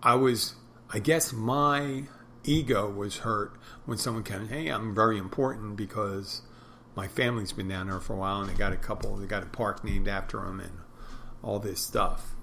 I 0.01 0.15
was, 0.15 0.55
I 0.91 0.99
guess, 0.99 1.31
my 1.31 2.03
ego 2.43 2.89
was 2.89 3.17
hurt 3.17 3.53
when 3.85 3.97
someone 3.97 4.23
came. 4.23 4.47
Hey, 4.47 4.67
I'm 4.69 4.95
very 4.95 5.17
important 5.17 5.75
because 5.75 6.41
my 6.95 7.07
family's 7.07 7.51
been 7.51 7.67
down 7.67 7.87
there 7.87 7.99
for 7.99 8.13
a 8.13 8.17
while 8.17 8.41
and 8.41 8.49
they 8.49 8.55
got 8.55 8.73
a 8.73 8.77
couple. 8.77 9.15
They 9.17 9.27
got 9.27 9.43
a 9.43 9.47
park 9.47 9.83
named 9.83 10.07
after 10.07 10.39
them 10.39 10.59
and 10.59 10.79
all 11.43 11.59
this 11.59 11.81
stuff. 11.81 12.34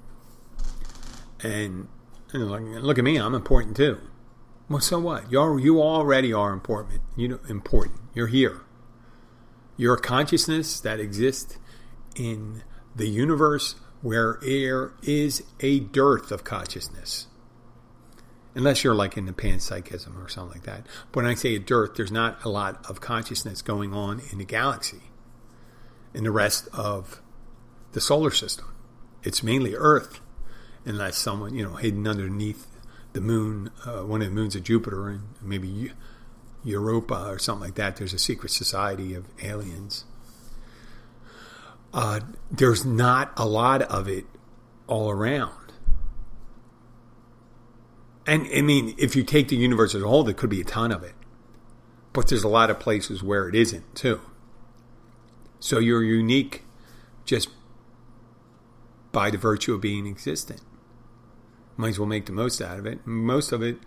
And 1.42 1.88
like, 2.32 2.62
look 2.62 2.98
at 2.98 3.04
me, 3.04 3.16
I'm 3.16 3.34
important 3.34 3.76
too. 3.76 4.00
Well, 4.68 4.80
so 4.80 4.98
what? 4.98 5.30
You 5.30 5.58
you 5.58 5.82
already 5.82 6.32
are 6.32 6.52
important. 6.52 7.02
You 7.16 7.28
know, 7.28 7.40
important. 7.48 8.00
You're 8.14 8.28
here. 8.28 8.62
You're 9.76 9.94
a 9.94 10.00
consciousness 10.00 10.80
that 10.80 11.00
exists 11.00 11.58
in 12.14 12.62
the 12.94 13.08
universe 13.08 13.74
where 14.02 14.38
there 14.42 14.92
is 15.02 15.42
a 15.60 15.80
dearth 15.80 16.30
of 16.30 16.44
consciousness. 16.44 17.26
Unless 18.54 18.84
you're 18.84 18.94
like 18.94 19.16
in 19.16 19.26
the 19.26 19.32
panpsychism 19.32 20.22
or 20.22 20.28
something 20.28 20.52
like 20.58 20.66
that. 20.66 20.86
But 21.10 21.22
when 21.22 21.26
I 21.26 21.34
say 21.34 21.54
a 21.54 21.58
dearth, 21.58 21.94
there's 21.96 22.12
not 22.12 22.44
a 22.44 22.50
lot 22.50 22.84
of 22.88 23.00
consciousness 23.00 23.62
going 23.62 23.94
on 23.94 24.20
in 24.30 24.38
the 24.38 24.44
galaxy, 24.44 25.02
in 26.12 26.24
the 26.24 26.30
rest 26.30 26.68
of 26.74 27.22
the 27.92 28.00
solar 28.00 28.30
system. 28.30 28.66
It's 29.22 29.42
mainly 29.42 29.74
Earth, 29.74 30.20
unless 30.84 31.16
someone, 31.16 31.54
you 31.54 31.64
know, 31.64 31.74
hidden 31.76 32.06
underneath 32.06 32.66
the 33.12 33.20
moon, 33.20 33.70
uh, 33.84 34.00
one 34.00 34.22
of 34.22 34.28
the 34.28 34.34
moons 34.34 34.56
of 34.56 34.64
Jupiter, 34.64 35.08
and 35.08 35.22
maybe 35.40 35.92
Europa 36.64 37.26
or 37.28 37.38
something 37.38 37.66
like 37.66 37.74
that. 37.74 37.96
There's 37.96 38.12
a 38.12 38.18
secret 38.18 38.50
society 38.50 39.14
of 39.14 39.26
aliens. 39.42 40.04
Uh, 41.92 42.20
there's 42.50 42.84
not 42.84 43.32
a 43.36 43.46
lot 43.46 43.82
of 43.82 44.08
it 44.08 44.24
all 44.86 45.10
around. 45.10 45.72
And 48.26 48.46
I 48.54 48.62
mean, 48.62 48.94
if 48.98 49.16
you 49.16 49.24
take 49.24 49.48
the 49.48 49.56
universe 49.56 49.94
as 49.94 50.02
a 50.02 50.08
whole, 50.08 50.22
there 50.22 50.34
could 50.34 50.50
be 50.50 50.60
a 50.60 50.64
ton 50.64 50.92
of 50.92 51.02
it. 51.02 51.14
But 52.12 52.28
there's 52.28 52.44
a 52.44 52.48
lot 52.48 52.70
of 52.70 52.78
places 52.78 53.22
where 53.22 53.48
it 53.48 53.54
isn't, 53.54 53.94
too. 53.94 54.20
So 55.60 55.78
you're 55.78 56.02
unique 56.02 56.64
just 57.24 57.48
by 59.12 59.30
the 59.30 59.38
virtue 59.38 59.74
of 59.74 59.80
being 59.80 60.06
existent. 60.06 60.60
Might 61.76 61.88
as 61.88 61.98
well 61.98 62.08
make 62.08 62.26
the 62.26 62.32
most 62.32 62.60
out 62.60 62.78
of 62.78 62.86
it. 62.86 63.06
Most 63.06 63.52
of 63.52 63.62
it 63.62 63.78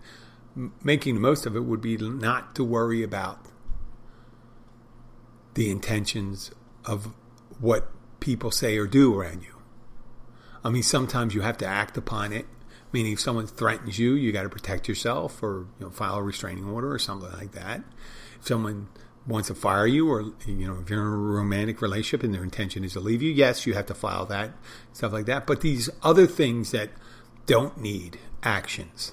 making 0.82 1.14
the 1.14 1.20
most 1.20 1.46
of 1.46 1.54
it 1.54 1.60
would 1.60 1.80
be 1.80 1.96
not 1.96 2.54
to 2.54 2.64
worry 2.64 3.02
about 3.02 3.38
the 5.54 5.70
intentions 5.70 6.50
of 6.84 7.12
what 7.60 7.90
people 8.20 8.50
say 8.50 8.76
or 8.78 8.86
do 8.86 9.18
around 9.18 9.42
you. 9.42 9.54
I 10.64 10.70
mean, 10.70 10.82
sometimes 10.82 11.34
you 11.34 11.42
have 11.42 11.58
to 11.58 11.66
act 11.66 11.96
upon 11.96 12.32
it. 12.32 12.46
Meaning, 12.92 13.12
if 13.12 13.20
someone 13.20 13.46
threatens 13.46 13.98
you, 13.98 14.14
you 14.14 14.32
got 14.32 14.44
to 14.44 14.48
protect 14.48 14.88
yourself, 14.88 15.42
or 15.42 15.66
you 15.78 15.86
know, 15.86 15.90
file 15.90 16.16
a 16.16 16.22
restraining 16.22 16.66
order, 16.68 16.92
or 16.92 16.98
something 16.98 17.30
like 17.32 17.52
that. 17.52 17.82
If 18.40 18.46
someone 18.46 18.88
wants 19.26 19.48
to 19.48 19.54
fire 19.54 19.86
you, 19.86 20.08
or 20.10 20.32
you 20.46 20.66
know, 20.66 20.78
if 20.80 20.88
you're 20.88 21.00
in 21.00 21.06
a 21.06 21.16
romantic 21.16 21.82
relationship 21.82 22.22
and 22.22 22.32
their 22.32 22.44
intention 22.44 22.84
is 22.84 22.94
to 22.94 23.00
leave 23.00 23.22
you, 23.22 23.30
yes, 23.30 23.66
you 23.66 23.74
have 23.74 23.86
to 23.86 23.94
file 23.94 24.24
that, 24.26 24.52
stuff 24.92 25.12
like 25.12 25.26
that. 25.26 25.46
But 25.46 25.60
these 25.60 25.90
other 26.02 26.26
things 26.26 26.70
that 26.70 26.90
don't 27.46 27.80
need 27.80 28.18
actions, 28.42 29.12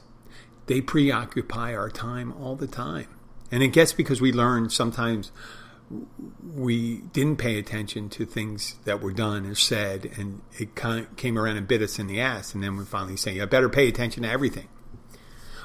they 0.65 0.81
preoccupy 0.81 1.75
our 1.75 1.89
time 1.89 2.33
all 2.33 2.55
the 2.55 2.67
time. 2.67 3.07
And 3.51 3.61
it 3.61 3.69
gets 3.69 3.93
because 3.93 4.19
we 4.19 4.31
learn 4.31 4.69
sometimes 4.69 5.31
we 6.55 7.01
didn't 7.13 7.37
pay 7.37 7.59
attention 7.59 8.09
to 8.09 8.25
things 8.25 8.75
that 8.85 9.01
were 9.01 9.13
done 9.13 9.45
or 9.45 9.53
said, 9.53 10.09
and 10.17 10.41
it 10.57 10.75
kind 10.75 11.05
of 11.05 11.15
came 11.17 11.37
around 11.37 11.57
and 11.57 11.67
bit 11.67 11.81
us 11.81 11.99
in 11.99 12.07
the 12.07 12.19
ass. 12.19 12.53
And 12.55 12.63
then 12.63 12.77
we 12.77 12.85
finally 12.85 13.17
say, 13.17 13.39
"I 13.39 13.45
better 13.45 13.69
pay 13.69 13.87
attention 13.87 14.23
to 14.23 14.29
everything." 14.29 14.69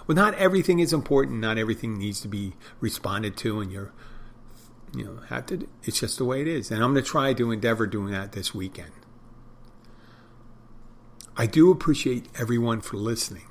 Well, 0.06 0.16
not 0.16 0.34
everything 0.34 0.80
is 0.80 0.92
important. 0.92 1.40
Not 1.40 1.58
everything 1.58 1.98
needs 1.98 2.20
to 2.20 2.28
be 2.28 2.54
responded 2.80 3.36
to, 3.38 3.60
and 3.60 3.70
you're, 3.70 3.92
you 4.94 5.04
know, 5.04 5.20
have 5.28 5.46
to. 5.46 5.68
It's 5.84 6.00
just 6.00 6.18
the 6.18 6.24
way 6.24 6.40
it 6.40 6.48
is. 6.48 6.70
And 6.70 6.82
I'm 6.82 6.92
going 6.92 7.04
to 7.04 7.10
try 7.10 7.32
to 7.32 7.50
endeavor 7.50 7.86
doing 7.86 8.12
that 8.12 8.32
this 8.32 8.54
weekend. 8.54 8.92
I 11.38 11.46
do 11.46 11.70
appreciate 11.70 12.26
everyone 12.36 12.80
for 12.80 12.96
listening. 12.96 13.44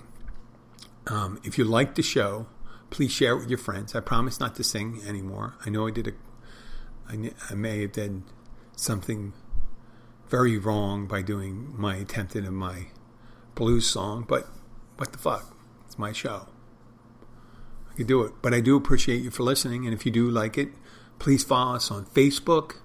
Um, 1.08 1.40
if 1.46 1.58
you 1.58 1.64
like 1.64 1.96
the 1.96 2.04
show, 2.04 2.48
please 2.90 3.12
share 3.14 3.32
it 3.32 3.40
with 3.40 3.50
your 3.50 3.58
friends. 3.58 3.96
I 3.96 4.02
promise 4.02 4.42
not 4.42 4.56
to 4.58 4.64
sing 4.64 5.02
anymore. 5.08 5.56
I 5.66 5.70
know 5.70 5.88
I 5.88 5.92
did 5.92 6.10
a 6.10 6.12
I, 7.10 7.32
I 7.50 7.56
may 7.56 7.82
have 7.84 7.94
done 7.94 8.26
something 8.76 9.32
very 10.28 10.58
wrong 10.58 11.08
by 11.08 11.22
doing 11.22 11.74
my 11.78 11.96
attempt 11.96 12.36
at 12.36 12.44
my 12.52 12.88
blues 13.56 13.88
song, 13.88 14.26
but 14.28 14.50
what 14.98 15.14
the 15.14 15.18
fuck? 15.18 15.56
It's 15.86 15.98
my 15.98 16.12
show. 16.12 16.50
I 17.90 17.96
could 17.96 18.08
do 18.08 18.22
it. 18.24 18.34
But 18.42 18.54
I 18.54 18.60
do 18.60 18.76
appreciate 18.76 19.22
you 19.24 19.32
for 19.32 19.44
listening, 19.44 19.86
and 19.86 19.94
if 19.94 20.06
you 20.06 20.12
do 20.12 20.30
like 20.30 20.58
it, 20.58 20.70
please 21.20 21.46
follow 21.46 21.76
us 21.76 21.90
on 21.90 22.06
Facebook, 22.08 22.76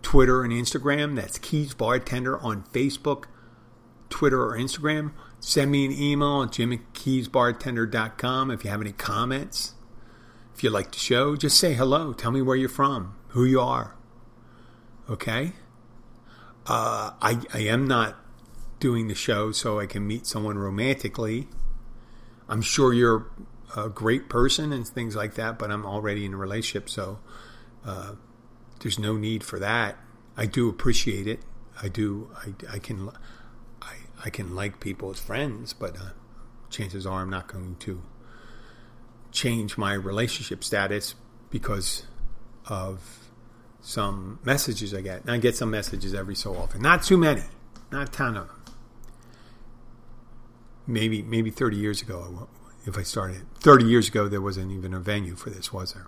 Twitter, 0.00 0.42
and 0.42 0.52
Instagram. 0.52 1.16
That's 1.16 1.36
Keys 1.36 1.74
Bartender 1.74 2.38
on 2.38 2.64
Facebook, 2.72 3.24
Twitter, 4.10 4.42
or 4.42 4.56
Instagram. 4.56 5.12
Send 5.40 5.70
me 5.70 5.84
an 5.84 5.92
email 5.92 6.42
at 6.42 6.52
jim 6.52 6.72
at 6.72 6.92
keysbartender.com 6.92 8.50
if 8.50 8.64
you 8.64 8.70
have 8.70 8.80
any 8.80 8.92
comments. 8.92 9.74
If 10.54 10.64
you 10.64 10.70
like 10.70 10.92
the 10.92 10.98
show, 10.98 11.36
just 11.36 11.58
say 11.58 11.74
hello. 11.74 12.12
Tell 12.12 12.30
me 12.30 12.40
where 12.40 12.56
you're 12.56 12.68
from, 12.68 13.14
who 13.28 13.44
you 13.44 13.60
are. 13.60 13.94
Okay? 15.08 15.52
Uh, 16.66 17.12
I, 17.20 17.40
I 17.52 17.60
am 17.60 17.86
not 17.86 18.16
doing 18.80 19.08
the 19.08 19.14
show 19.14 19.52
so 19.52 19.78
I 19.78 19.86
can 19.86 20.06
meet 20.06 20.26
someone 20.26 20.58
romantically. 20.58 21.48
I'm 22.48 22.62
sure 22.62 22.92
you're 22.92 23.26
a 23.76 23.88
great 23.88 24.28
person 24.28 24.72
and 24.72 24.86
things 24.86 25.14
like 25.14 25.34
that, 25.34 25.58
but 25.58 25.70
I'm 25.70 25.84
already 25.84 26.24
in 26.24 26.34
a 26.34 26.36
relationship, 26.36 26.88
so 26.88 27.18
uh, 27.84 28.12
there's 28.80 28.98
no 28.98 29.16
need 29.16 29.44
for 29.44 29.58
that. 29.58 29.98
I 30.36 30.46
do 30.46 30.68
appreciate 30.68 31.26
it. 31.26 31.40
I 31.82 31.88
do. 31.88 32.30
I, 32.36 32.74
I 32.76 32.78
can. 32.78 33.10
I, 34.26 34.30
can 34.30 34.54
like 34.54 34.80
people 34.80 35.10
as 35.10 35.20
friends, 35.20 35.72
but 35.72 35.96
uh, 35.96 36.10
chances 36.70 37.06
are 37.06 37.22
I'm 37.22 37.30
not 37.30 37.46
going 37.46 37.76
to 37.80 38.02
change 39.32 39.78
my 39.78 39.92
relationship 39.92 40.64
status 40.64 41.14
because 41.50 42.04
of 42.66 43.26
some 43.80 44.40
messages 44.44 44.92
I 44.92 45.00
get. 45.00 45.22
And 45.22 45.30
I 45.30 45.38
get 45.38 45.56
some 45.56 45.70
messages 45.70 46.12
every 46.14 46.34
so 46.34 46.56
often. 46.56 46.82
Not 46.82 47.02
too 47.02 47.16
many. 47.16 47.42
Not 47.92 48.08
a 48.08 48.10
ton 48.10 48.36
of 48.36 48.48
them. 48.48 48.62
Maybe 50.88 51.22
maybe 51.22 51.50
30 51.50 51.76
years 51.76 52.02
ago, 52.02 52.48
if 52.84 52.96
I 52.96 53.02
started. 53.02 53.42
30 53.60 53.86
years 53.86 54.08
ago, 54.08 54.28
there 54.28 54.40
wasn't 54.40 54.72
even 54.72 54.94
a 54.94 55.00
venue 55.00 55.36
for 55.36 55.50
this, 55.50 55.72
was 55.72 55.94
there? 55.94 56.06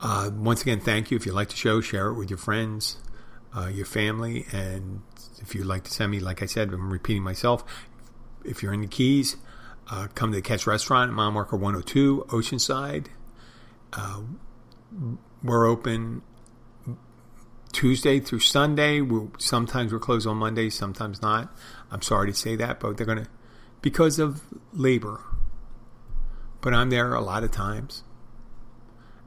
Uh, 0.00 0.30
once 0.34 0.62
again, 0.62 0.80
thank 0.80 1.10
you. 1.10 1.16
If 1.16 1.26
you 1.26 1.32
like 1.32 1.48
the 1.48 1.56
show, 1.56 1.80
share 1.80 2.08
it 2.08 2.14
with 2.14 2.30
your 2.30 2.38
friends, 2.38 2.98
uh, 3.56 3.66
your 3.66 3.86
family, 3.86 4.46
and 4.52 5.02
if 5.40 5.54
you'd 5.54 5.66
like 5.66 5.84
to 5.84 5.90
send 5.90 6.10
me, 6.10 6.20
like 6.20 6.42
I 6.42 6.46
said, 6.46 6.72
I'm 6.72 6.92
repeating 6.92 7.22
myself. 7.22 7.64
If 8.44 8.62
you're 8.62 8.72
in 8.72 8.82
the 8.82 8.86
Keys, 8.86 9.36
uh, 9.90 10.08
come 10.14 10.30
to 10.30 10.36
the 10.36 10.42
Catch 10.42 10.66
Restaurant, 10.66 11.10
at 11.10 11.14
Mile 11.14 11.30
Marker 11.30 11.56
102, 11.56 12.26
Oceanside. 12.28 13.06
Uh, 13.92 14.20
we're 15.42 15.66
open 15.66 16.22
Tuesday 17.72 18.20
through 18.20 18.40
Sunday. 18.40 19.00
We're, 19.00 19.28
sometimes 19.38 19.92
we're 19.92 19.98
closed 19.98 20.26
on 20.26 20.36
Monday, 20.36 20.70
sometimes 20.70 21.22
not. 21.22 21.54
I'm 21.90 22.02
sorry 22.02 22.30
to 22.30 22.34
say 22.34 22.56
that, 22.56 22.80
but 22.80 22.96
they're 22.96 23.06
going 23.06 23.24
to, 23.24 23.30
because 23.80 24.18
of 24.18 24.42
labor. 24.72 25.20
But 26.60 26.74
I'm 26.74 26.90
there 26.90 27.14
a 27.14 27.20
lot 27.20 27.44
of 27.44 27.50
times. 27.50 28.02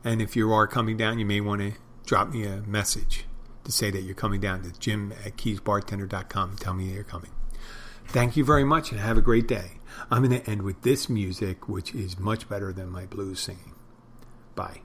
And 0.03 0.22
if 0.22 0.36
you 0.36 0.51
are 0.51 0.67
coming 0.67 0.97
down, 0.97 1.19
you 1.19 1.26
may 1.26 1.41
want 1.41 1.61
to 1.61 1.74
drop 2.05 2.30
me 2.30 2.43
a 2.43 2.61
message 2.61 3.26
to 3.64 3.72
say 3.72 3.91
that 3.91 4.01
you're 4.01 4.16
coming 4.16 4.41
down 4.41 4.64
to 4.64 4.72
jim 4.80 5.14
at 5.26 5.38
keysbartender.com 5.38 6.49
and 6.49 6.59
tell 6.59 6.74
me 6.74 6.88
that 6.88 6.93
you're 6.93 7.03
coming. 7.03 7.32
Thank 8.07 8.36
you 8.36 8.43
very 8.43 8.64
much 8.64 8.91
and 8.91 8.99
have 8.99 9.18
a 9.18 9.22
great 9.22 9.47
day. 9.47 9.80
I'm 10.09 10.24
going 10.24 10.41
to 10.41 10.49
end 10.49 10.64
with 10.64 10.82
this 10.82 11.09
music, 11.09 11.70
which 11.70 11.93
is 11.93 12.20
much 12.20 12.49
better 12.49 12.74
than 12.74 12.89
my 12.89 13.05
blues 13.05 13.39
singing. 13.39 13.76
Bye. 14.55 14.82